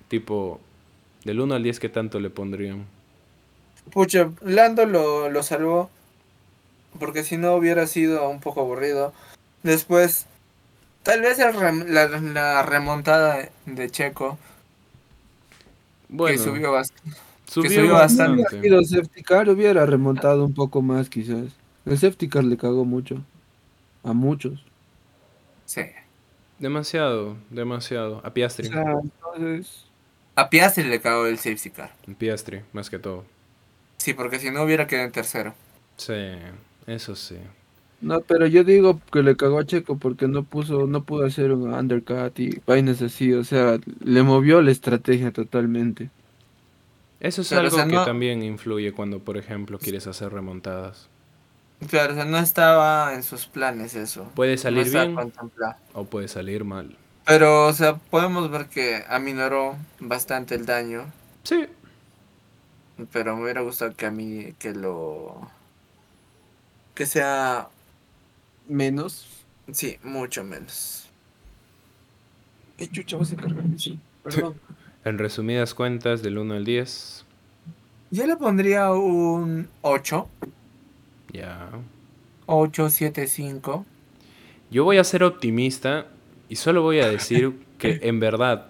tipo, 0.07 0.59
del 1.23 1.39
1 1.39 1.55
al 1.55 1.63
10, 1.63 1.79
¿qué 1.79 1.89
tanto 1.89 2.19
le 2.19 2.29
pondrían? 2.29 2.85
Pucha, 3.91 4.29
Lando 4.41 4.85
lo, 4.85 5.29
lo 5.29 5.43
salvó. 5.43 5.89
Porque 6.99 7.23
si 7.23 7.37
no 7.37 7.53
hubiera 7.55 7.87
sido 7.87 8.29
un 8.29 8.41
poco 8.41 8.61
aburrido. 8.61 9.13
Después, 9.63 10.25
tal 11.03 11.21
vez 11.21 11.39
el 11.39 11.53
rem- 11.53 11.85
la, 11.85 12.07
la 12.07 12.63
remontada 12.63 13.49
de 13.65 13.89
Checo. 13.89 14.37
Bueno, 16.09 16.35
que 16.37 16.43
subió 16.43 16.71
bastante. 16.73 17.17
subió, 17.47 17.69
subió 17.71 17.93
bastante. 17.93 18.43
Si 18.61 18.67
el 18.67 18.85
safety 18.85 19.23
car 19.23 19.47
hubiera 19.49 19.85
remontado 19.85 20.43
un 20.45 20.53
poco 20.53 20.81
más, 20.81 21.09
quizás. 21.09 21.45
El 21.85 21.97
safety 21.97 22.27
car 22.27 22.43
le 22.43 22.57
cagó 22.57 22.83
mucho. 22.83 23.23
A 24.03 24.13
muchos. 24.13 24.63
Sí. 25.65 25.81
Demasiado, 26.59 27.37
demasiado. 27.49 28.21
A 28.23 28.29
O 28.29 28.33
Piastri. 28.33 28.67
sea, 28.67 28.93
entonces. 29.01 29.85
A 30.35 30.49
Piastri 30.49 30.83
le 30.85 31.01
cagó 31.01 31.25
el 31.27 31.37
safety 31.37 31.69
car. 31.71 31.93
A 32.09 32.13
Piastri, 32.13 32.61
más 32.73 32.89
que 32.89 32.99
todo. 32.99 33.25
Sí, 33.97 34.13
porque 34.13 34.39
si 34.39 34.49
no 34.51 34.63
hubiera 34.63 34.87
quedado 34.87 35.05
en 35.07 35.11
tercero. 35.11 35.53
Sí, 35.97 36.13
eso 36.87 37.15
sí. 37.15 37.37
No, 38.01 38.21
pero 38.21 38.47
yo 38.47 38.63
digo 38.63 38.99
que 39.11 39.21
le 39.21 39.35
cagó 39.35 39.59
a 39.59 39.65
Checo 39.65 39.97
porque 39.97 40.27
no 40.27 40.41
puso, 40.43 40.87
no 40.87 41.03
pudo 41.03 41.25
hacer 41.25 41.51
un 41.51 41.71
undercut 41.71 42.39
y 42.39 42.59
vainas 42.65 42.99
así, 43.03 43.31
o 43.33 43.43
sea, 43.43 43.77
le 44.03 44.23
movió 44.23 44.61
la 44.63 44.71
estrategia 44.71 45.31
totalmente. 45.31 46.09
Eso 47.19 47.43
es 47.43 47.49
Pero, 47.49 47.61
o 47.61 47.63
algo 47.65 47.75
sea, 47.77 47.85
que 47.85 47.93
no- 47.93 48.03
también 48.05 48.41
influye 48.41 48.91
cuando, 48.93 49.19
por 49.19 49.37
ejemplo, 49.37 49.77
quieres 49.77 50.07
hacer 50.07 50.33
remontadas. 50.33 51.07
Claro, 51.89 52.13
o 52.13 52.15
sea, 52.15 52.25
no 52.25 52.37
estaba 52.37 53.13
en 53.15 53.23
sus 53.23 53.47
planes 53.47 53.95
eso. 53.95 54.25
Puede 54.35 54.55
No 54.55 54.61
salir 54.61 54.85
estaba 54.87 55.05
bien 55.05 55.15
contemplado. 55.15 55.75
o 55.93 56.05
puede 56.05 56.27
salir 56.27 56.63
mal. 56.63 56.95
Pero, 57.25 57.67
o 57.67 57.73
sea, 57.73 57.95
podemos 57.95 58.49
ver 58.51 58.67
que 58.67 59.03
aminoró 59.09 59.77
bastante 59.99 60.55
el 60.55 60.65
daño. 60.65 61.05
Sí, 61.43 61.65
pero 63.11 63.35
me 63.35 63.43
hubiera 63.43 63.61
gustado 63.61 63.95
que 63.95 64.05
a 64.05 64.11
mí, 64.11 64.53
que 64.59 64.73
lo... 64.73 65.49
Que 66.93 67.05
sea, 67.05 67.67
Menos. 68.67 69.25
sí, 69.71 69.97
mucho 70.03 70.43
menos. 70.43 71.07
¿Qué 72.77 72.87
chucha 72.89 73.17
vas 73.17 73.31
a 73.33 73.35
cargar? 73.37 73.63
Sí, 73.77 73.99
perdón. 74.23 74.55
En 75.03 75.17
resumidas 75.17 75.73
cuentas, 75.73 76.21
del 76.21 76.37
1 76.37 76.53
al 76.55 76.65
10, 76.65 77.25
Yo 78.11 78.27
le 78.27 78.35
pondría 78.35 78.91
un 78.91 79.67
8, 79.81 80.27
ya. 81.31 81.69
8, 82.45 82.89
7, 82.89 83.27
5. 83.27 83.85
Yo 84.69 84.83
voy 84.83 84.97
a 84.97 85.03
ser 85.03 85.23
optimista 85.23 86.07
y 86.49 86.55
solo 86.55 86.81
voy 86.81 86.99
a 86.99 87.07
decir 87.07 87.53
que 87.77 87.99
en 88.03 88.19
verdad, 88.19 88.67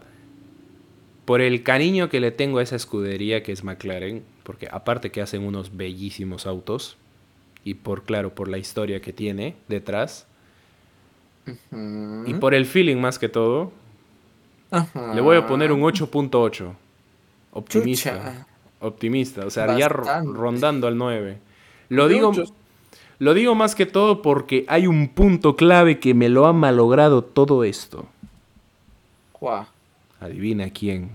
por 1.25 1.41
el 1.41 1.63
cariño 1.63 2.09
que 2.09 2.19
le 2.19 2.31
tengo 2.31 2.59
a 2.59 2.63
esa 2.63 2.75
escudería 2.75 3.43
que 3.43 3.51
es 3.51 3.63
McLaren, 3.63 4.23
porque 4.43 4.67
aparte 4.71 5.11
que 5.11 5.21
hacen 5.21 5.43
unos 5.43 5.75
bellísimos 5.75 6.45
autos, 6.45 6.97
y 7.63 7.75
por 7.75 8.03
claro, 8.03 8.33
por 8.33 8.47
la 8.47 8.57
historia 8.57 9.01
que 9.01 9.13
tiene 9.13 9.55
detrás, 9.67 10.27
y 12.25 12.33
por 12.35 12.53
el 12.53 12.65
feeling 12.65 12.97
más 12.97 13.19
que 13.19 13.29
todo, 13.29 13.71
le 15.13 15.21
voy 15.21 15.37
a 15.37 15.47
poner 15.47 15.71
un 15.71 15.81
8.8. 15.81 16.73
Optimista. 17.51 18.11
Chucha. 18.11 18.47
Optimista, 18.79 19.45
o 19.45 19.49
sea, 19.49 19.77
ya 19.77 19.89
rondando 19.89 20.87
al 20.87 20.97
9. 20.97 21.37
Lo 21.91 22.07
De 22.07 22.13
digo, 22.13 22.31
lo 23.19 23.33
digo 23.33 23.53
más 23.53 23.75
que 23.75 23.85
todo 23.85 24.21
porque 24.21 24.63
hay 24.69 24.87
un 24.87 25.09
punto 25.09 25.57
clave 25.57 25.99
que 25.99 26.13
me 26.13 26.29
lo 26.29 26.45
ha 26.45 26.53
malogrado 26.53 27.21
todo 27.21 27.65
esto. 27.65 28.05
Guau, 29.37 29.65
Adivina 30.21 30.69
quién. 30.69 31.11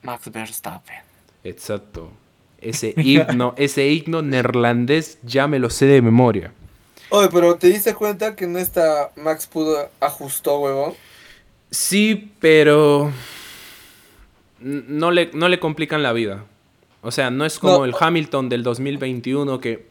Max 0.00 0.30
Verstappen. 0.32 1.02
Exacto. 1.44 2.10
Ese 2.58 2.94
himno, 2.96 3.52
ese 3.58 3.88
himno 3.88 4.22
neerlandés 4.22 5.18
ya 5.22 5.46
me 5.48 5.58
lo 5.58 5.68
sé 5.68 5.84
de 5.84 6.00
memoria. 6.00 6.54
Oye, 7.10 7.28
pero 7.30 7.56
¿te 7.56 7.66
diste 7.66 7.94
cuenta 7.94 8.34
que 8.34 8.46
no 8.46 8.58
está 8.58 9.10
Max 9.16 9.46
pudo 9.46 9.90
ajustó, 10.00 10.60
huevón? 10.60 10.94
Sí, 11.70 12.32
pero 12.40 13.12
no 14.60 15.10
le, 15.10 15.30
no 15.34 15.50
le 15.50 15.60
complican 15.60 16.02
la 16.02 16.14
vida. 16.14 16.46
O 17.06 17.10
sea, 17.10 17.30
no 17.30 17.44
es 17.44 17.58
como 17.58 17.78
No. 17.78 17.84
el 17.84 17.94
Hamilton 17.98 18.48
del 18.48 18.62
2021 18.62 19.60
que 19.60 19.86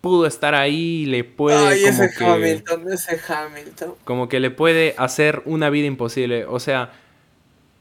pudo 0.00 0.26
estar 0.26 0.54
ahí 0.54 1.02
y 1.02 1.06
le 1.06 1.24
puede 1.24 1.56
Ay, 1.56 1.82
como 1.82 2.02
ese 2.04 2.16
que, 2.18 2.24
Hamilton, 2.24 2.92
ese 2.92 3.18
Hamilton. 3.32 3.94
como 4.04 4.28
que 4.28 4.38
le 4.40 4.50
puede 4.50 4.94
hacer 4.98 5.42
una 5.44 5.70
vida 5.70 5.86
imposible. 5.86 6.44
O 6.46 6.60
sea, 6.60 6.92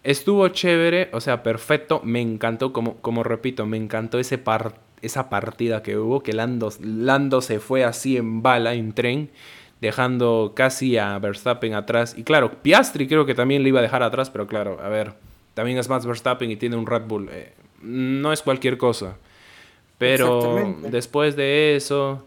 estuvo 0.03 0.47
chévere, 0.49 1.09
o 1.13 1.21
sea, 1.21 1.43
perfecto. 1.43 2.01
Me 2.03 2.21
encantó, 2.21 2.73
como, 2.73 2.95
como 2.97 3.23
repito, 3.23 3.65
me 3.65 3.77
encantó 3.77 4.19
ese 4.19 4.37
par- 4.37 4.75
esa 5.01 5.29
partida 5.29 5.83
que 5.83 5.97
hubo, 5.97 6.23
que 6.23 6.33
Lando, 6.33 6.71
Lando 6.81 7.41
se 7.41 7.59
fue 7.59 7.83
así 7.83 8.17
en 8.17 8.41
bala, 8.41 8.73
en 8.73 8.93
tren, 8.93 9.29
dejando 9.79 10.53
casi 10.55 10.97
a 10.97 11.19
Verstappen 11.19 11.75
atrás. 11.75 12.15
Y 12.17 12.23
claro, 12.23 12.51
Piastri 12.63 13.07
creo 13.07 13.25
que 13.27 13.35
también 13.35 13.61
le 13.61 13.69
iba 13.69 13.79
a 13.79 13.83
dejar 13.83 14.01
atrás, 14.01 14.31
pero 14.31 14.47
claro, 14.47 14.79
a 14.81 14.89
ver, 14.89 15.13
también 15.53 15.77
es 15.77 15.87
Max 15.87 16.05
Verstappen 16.05 16.49
y 16.49 16.55
tiene 16.55 16.77
un 16.77 16.87
Red 16.87 17.03
Bull. 17.03 17.29
eh, 17.31 17.53
no 17.81 18.33
es 18.33 18.41
cualquier 18.41 18.77
cosa. 18.77 19.15
Pero 19.97 20.75
después 20.89 21.35
de 21.35 21.75
eso, 21.75 22.23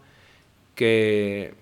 que 0.74 1.54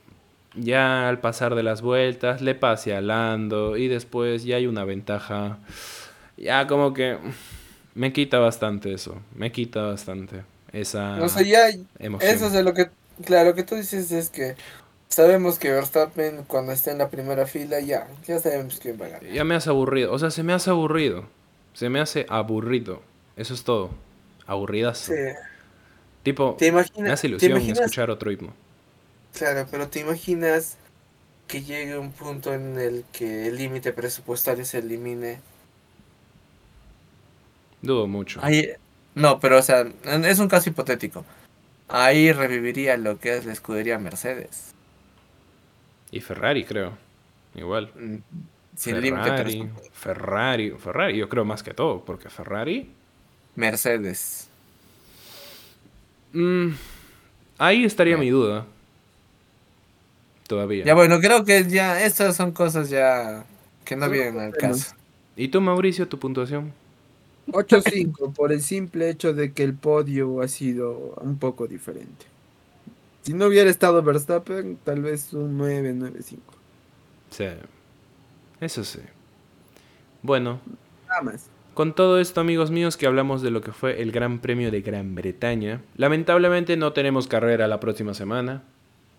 ya 0.55 1.09
al 1.09 1.21
pasar 1.21 1.55
de 1.55 1.63
las 1.63 1.83
vueltas 1.83 2.41
le 2.41 2.55
pase 2.55 2.95
a 2.95 3.01
Lando 3.01 3.77
y 3.77 3.89
después 3.89 4.45
ya 4.45 4.57
hay 4.57 4.67
una 4.67 4.85
ventaja. 4.85 5.59
Ya 6.37 6.67
como 6.67 6.95
que 6.95 7.19
me 7.95 8.13
quita 8.13 8.39
bastante 8.39 8.93
eso, 8.93 9.17
me 9.35 9.53
quita 9.53 9.83
bastante 9.83 10.43
esa 10.73 11.23
O 11.23 11.29
sea, 11.29 11.43
ya, 11.43 11.69
emoción. 11.99 12.35
eso 12.35 12.47
es 12.47 12.65
lo 12.65 12.73
que, 12.75 12.89
claro, 13.25 13.51
lo 13.51 13.55
que 13.55 13.65
tú 13.65 13.75
dices 13.75 14.13
es 14.13 14.31
que 14.31 14.55
sabemos 15.09 15.59
que 15.59 15.73
Verstappen 15.73 16.45
cuando 16.47 16.73
está 16.73 16.93
en 16.93 16.99
la 16.99 17.09
primera 17.09 17.47
fila, 17.47 17.81
ya, 17.81 18.07
ya 18.27 18.39
sabemos 18.39 18.79
quién 18.81 19.01
va 19.01 19.07
a 19.07 19.09
ganar. 19.09 19.33
Ya 19.33 19.45
me 19.45 19.57
hace 19.57 19.71
aburrido, 19.71 20.13
o 20.13 20.19
sea, 20.19 20.31
se 20.31 20.43
me 20.43 20.53
hace 20.53 20.71
aburrido, 20.71 21.25
se 21.75 21.89
me 21.89 22.01
hace 22.01 22.25
aburrido, 22.29 23.03
eso 23.39 23.55
es 23.55 23.65
todo, 23.65 23.91
aburridazo. 24.47 25.13
Sí. 25.15 25.15
Tipo, 26.23 26.57
¿Te 26.59 26.67
imaginas? 26.69 27.01
me 27.07 27.11
hace 27.11 27.29
¿te 27.39 27.49
ilusión 27.49 27.53
imaginas? 27.53 27.79
escuchar 27.81 28.11
otro 28.11 28.31
himno. 28.31 28.55
Claro, 29.33 29.67
pero 29.71 29.89
¿te 29.89 30.01
imaginas 30.01 30.79
que 31.49 31.63
llegue 31.65 31.99
un 31.99 32.13
punto 32.13 32.55
en 32.55 32.79
el 32.79 33.05
que 33.13 33.49
el 33.49 33.57
límite 33.57 33.93
presupuestario 33.93 34.65
se 34.65 34.79
elimine? 34.79 35.43
Dudo 37.83 38.07
mucho. 38.09 38.41
Ahí, 38.43 38.69
no, 39.15 39.41
pero 39.41 39.59
o 39.59 39.63
sea, 39.63 39.87
es 40.05 40.39
un 40.39 40.49
caso 40.49 40.69
hipotético. 40.71 41.25
Ahí 41.89 42.33
reviviría 42.33 42.97
lo 42.97 43.19
que 43.19 43.37
es 43.37 43.45
la 43.47 43.53
escudería 43.53 43.99
Mercedes. 43.99 44.75
Y 46.11 46.21
Ferrari, 46.21 46.65
creo. 46.65 46.99
Igual. 47.55 47.93
Mm, 47.95 48.17
Sin 48.77 49.01
límite 49.01 49.33
Ferrari, 49.33 49.43
presupuestario. 49.43 49.93
Ferrari, 49.93 50.71
Ferrari, 50.79 51.17
yo 51.19 51.29
creo 51.29 51.45
más 51.45 51.63
que 51.63 51.75
todo, 51.75 52.05
porque 52.05 52.31
Ferrari. 52.31 52.95
Mercedes. 53.59 54.47
mm, 56.33 56.69
ahí 57.59 57.85
estaría 57.85 58.17
mi 58.17 58.31
duda. 58.31 58.65
Todavía. 60.47 60.85
Ya 60.85 60.95
bueno, 60.95 61.19
creo 61.21 61.45
que 61.45 61.69
ya 61.69 62.01
estas 62.05 62.37
son 62.37 62.53
cosas 62.53 62.89
ya 62.89 63.45
que 63.85 63.97
no 63.97 64.05
Son 64.05 64.13
vienen 64.13 64.39
al 64.39 64.53
caso. 64.53 64.95
¿Y 65.37 65.49
tú, 65.49 65.61
Mauricio, 65.61 66.07
tu 66.07 66.21
puntuación? 66.21 66.73
8-5 67.49 68.33
por 68.33 68.53
el 68.53 68.63
simple 68.63 69.11
hecho 69.11 69.35
de 69.35 69.53
que 69.53 69.65
el 69.65 69.75
podio 69.75 70.41
ha 70.41 70.47
sido 70.49 71.15
un 71.21 71.39
poco 71.39 71.67
diferente. 71.67 72.27
Si 73.23 73.33
no 73.35 73.47
hubiera 73.47 73.69
estado 73.69 74.03
Verstappen, 74.05 74.79
tal 74.85 75.03
vez 75.03 75.33
un 75.33 75.59
9-9-5. 75.59 76.39
Sí. 77.31 77.45
Eso 78.61 78.85
sí. 78.85 79.01
Bueno, 80.23 80.61
Nada 81.09 81.23
más. 81.23 81.47
Con 81.79 81.95
todo 81.95 82.19
esto, 82.19 82.41
amigos 82.41 82.73
míos, 82.73 82.97
que 82.97 83.07
hablamos 83.07 83.41
de 83.41 83.53
lo 83.53 83.61
que 83.61 83.71
fue 83.71 84.03
el 84.03 84.11
Gran 84.11 84.41
Premio 84.41 84.73
de 84.73 84.81
Gran 84.81 85.15
Bretaña. 85.15 85.81
Lamentablemente 85.97 86.77
no 86.77 86.93
tenemos 86.93 87.29
carrera 87.29 87.69
la 87.69 87.79
próxima 87.79 88.15
semana. 88.15 88.65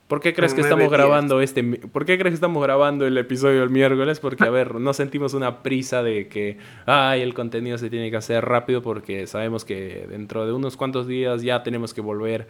¿Por 0.09 0.19
qué 0.19 0.33
crees 0.33 0.53
que 0.53 0.59
Nueve 0.59 0.83
estamos 0.83 0.91
grabando 0.91 1.39
este 1.39 1.63
¿Por 1.63 2.05
qué 2.05 2.17
crees 2.17 2.33
que 2.33 2.35
estamos 2.35 2.61
grabando 2.61 3.07
el 3.07 3.17
episodio 3.17 3.63
el 3.63 3.69
miércoles? 3.69 4.19
Porque 4.19 4.43
a 4.43 4.49
ver, 4.49 4.75
no 4.75 4.93
sentimos 4.93 5.33
una 5.33 5.63
prisa 5.63 6.03
de 6.03 6.27
que 6.27 6.57
ay, 6.85 7.21
el 7.21 7.33
contenido 7.33 7.77
se 7.77 7.89
tiene 7.89 8.11
que 8.11 8.17
hacer 8.17 8.43
rápido 8.43 8.81
porque 8.81 9.25
sabemos 9.25 9.63
que 9.63 10.05
dentro 10.09 10.45
de 10.45 10.51
unos 10.51 10.75
cuantos 10.75 11.07
días 11.07 11.41
ya 11.41 11.63
tenemos 11.63 11.93
que 11.93 12.01
volver 12.01 12.49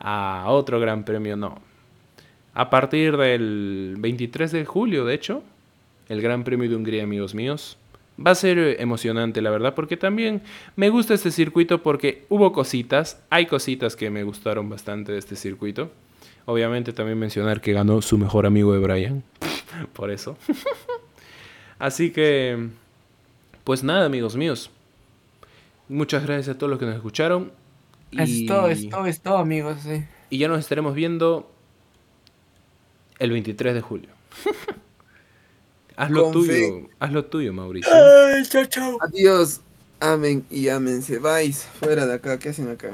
a 0.00 0.46
otro 0.48 0.80
Gran 0.80 1.04
Premio, 1.04 1.36
no. 1.36 1.60
A 2.54 2.70
partir 2.70 3.18
del 3.18 3.96
23 3.98 4.50
de 4.52 4.64
julio, 4.64 5.04
de 5.04 5.12
hecho, 5.12 5.42
el 6.08 6.22
Gran 6.22 6.44
Premio 6.44 6.66
de 6.66 6.76
Hungría, 6.76 7.02
amigos 7.02 7.34
míos. 7.34 7.76
Va 8.18 8.30
a 8.30 8.34
ser 8.34 8.58
eh, 8.58 8.76
emocionante, 8.80 9.42
la 9.42 9.50
verdad, 9.50 9.74
porque 9.74 9.96
también 9.96 10.42
me 10.76 10.88
gusta 10.88 11.14
este 11.14 11.30
circuito 11.30 11.82
porque 11.82 12.24
hubo 12.28 12.52
cositas, 12.52 13.20
hay 13.30 13.46
cositas 13.46 13.96
que 13.96 14.10
me 14.10 14.22
gustaron 14.22 14.68
bastante 14.68 15.12
de 15.12 15.18
este 15.18 15.36
circuito. 15.36 15.90
Obviamente 16.46 16.92
también 16.92 17.18
mencionar 17.18 17.60
que 17.60 17.72
ganó 17.72 18.02
su 18.02 18.18
mejor 18.18 18.46
amigo 18.46 18.72
de 18.72 18.78
Brian, 18.78 19.24
por 19.94 20.10
eso. 20.10 20.36
Así 21.78 22.10
que, 22.10 22.68
pues 23.64 23.82
nada, 23.82 24.06
amigos 24.06 24.36
míos. 24.36 24.70
Muchas 25.88 26.24
gracias 26.24 26.54
a 26.54 26.58
todos 26.58 26.70
los 26.70 26.78
que 26.78 26.86
nos 26.86 26.94
escucharon. 26.94 27.52
Es 28.12 28.46
todo, 28.46 28.68
es 28.68 28.88
todo, 28.88 29.06
es 29.06 29.20
todo, 29.20 29.38
amigos. 29.38 29.80
Sí. 29.82 30.04
y 30.30 30.38
ya 30.38 30.46
nos 30.46 30.60
estaremos 30.60 30.94
viendo 30.94 31.50
el 33.18 33.30
23 33.32 33.74
de 33.74 33.80
julio. 33.80 34.10
haz 35.96 36.10
lo 36.10 36.30
tuyo, 36.30 36.52
fe. 36.52 36.88
haz 36.98 37.12
lo 37.12 37.24
tuyo, 37.24 37.52
Mauricio. 37.52 37.92
Ay, 37.92 38.42
chao, 38.44 38.64
chao. 38.66 38.98
Adiós. 39.00 39.60
Amen 40.00 40.44
y 40.50 40.68
amense. 40.68 41.18
Vais. 41.18 41.64
Fuera 41.80 42.06
de 42.06 42.14
acá. 42.14 42.38
¿Qué 42.38 42.50
hacen 42.50 42.68
acá? 42.68 42.90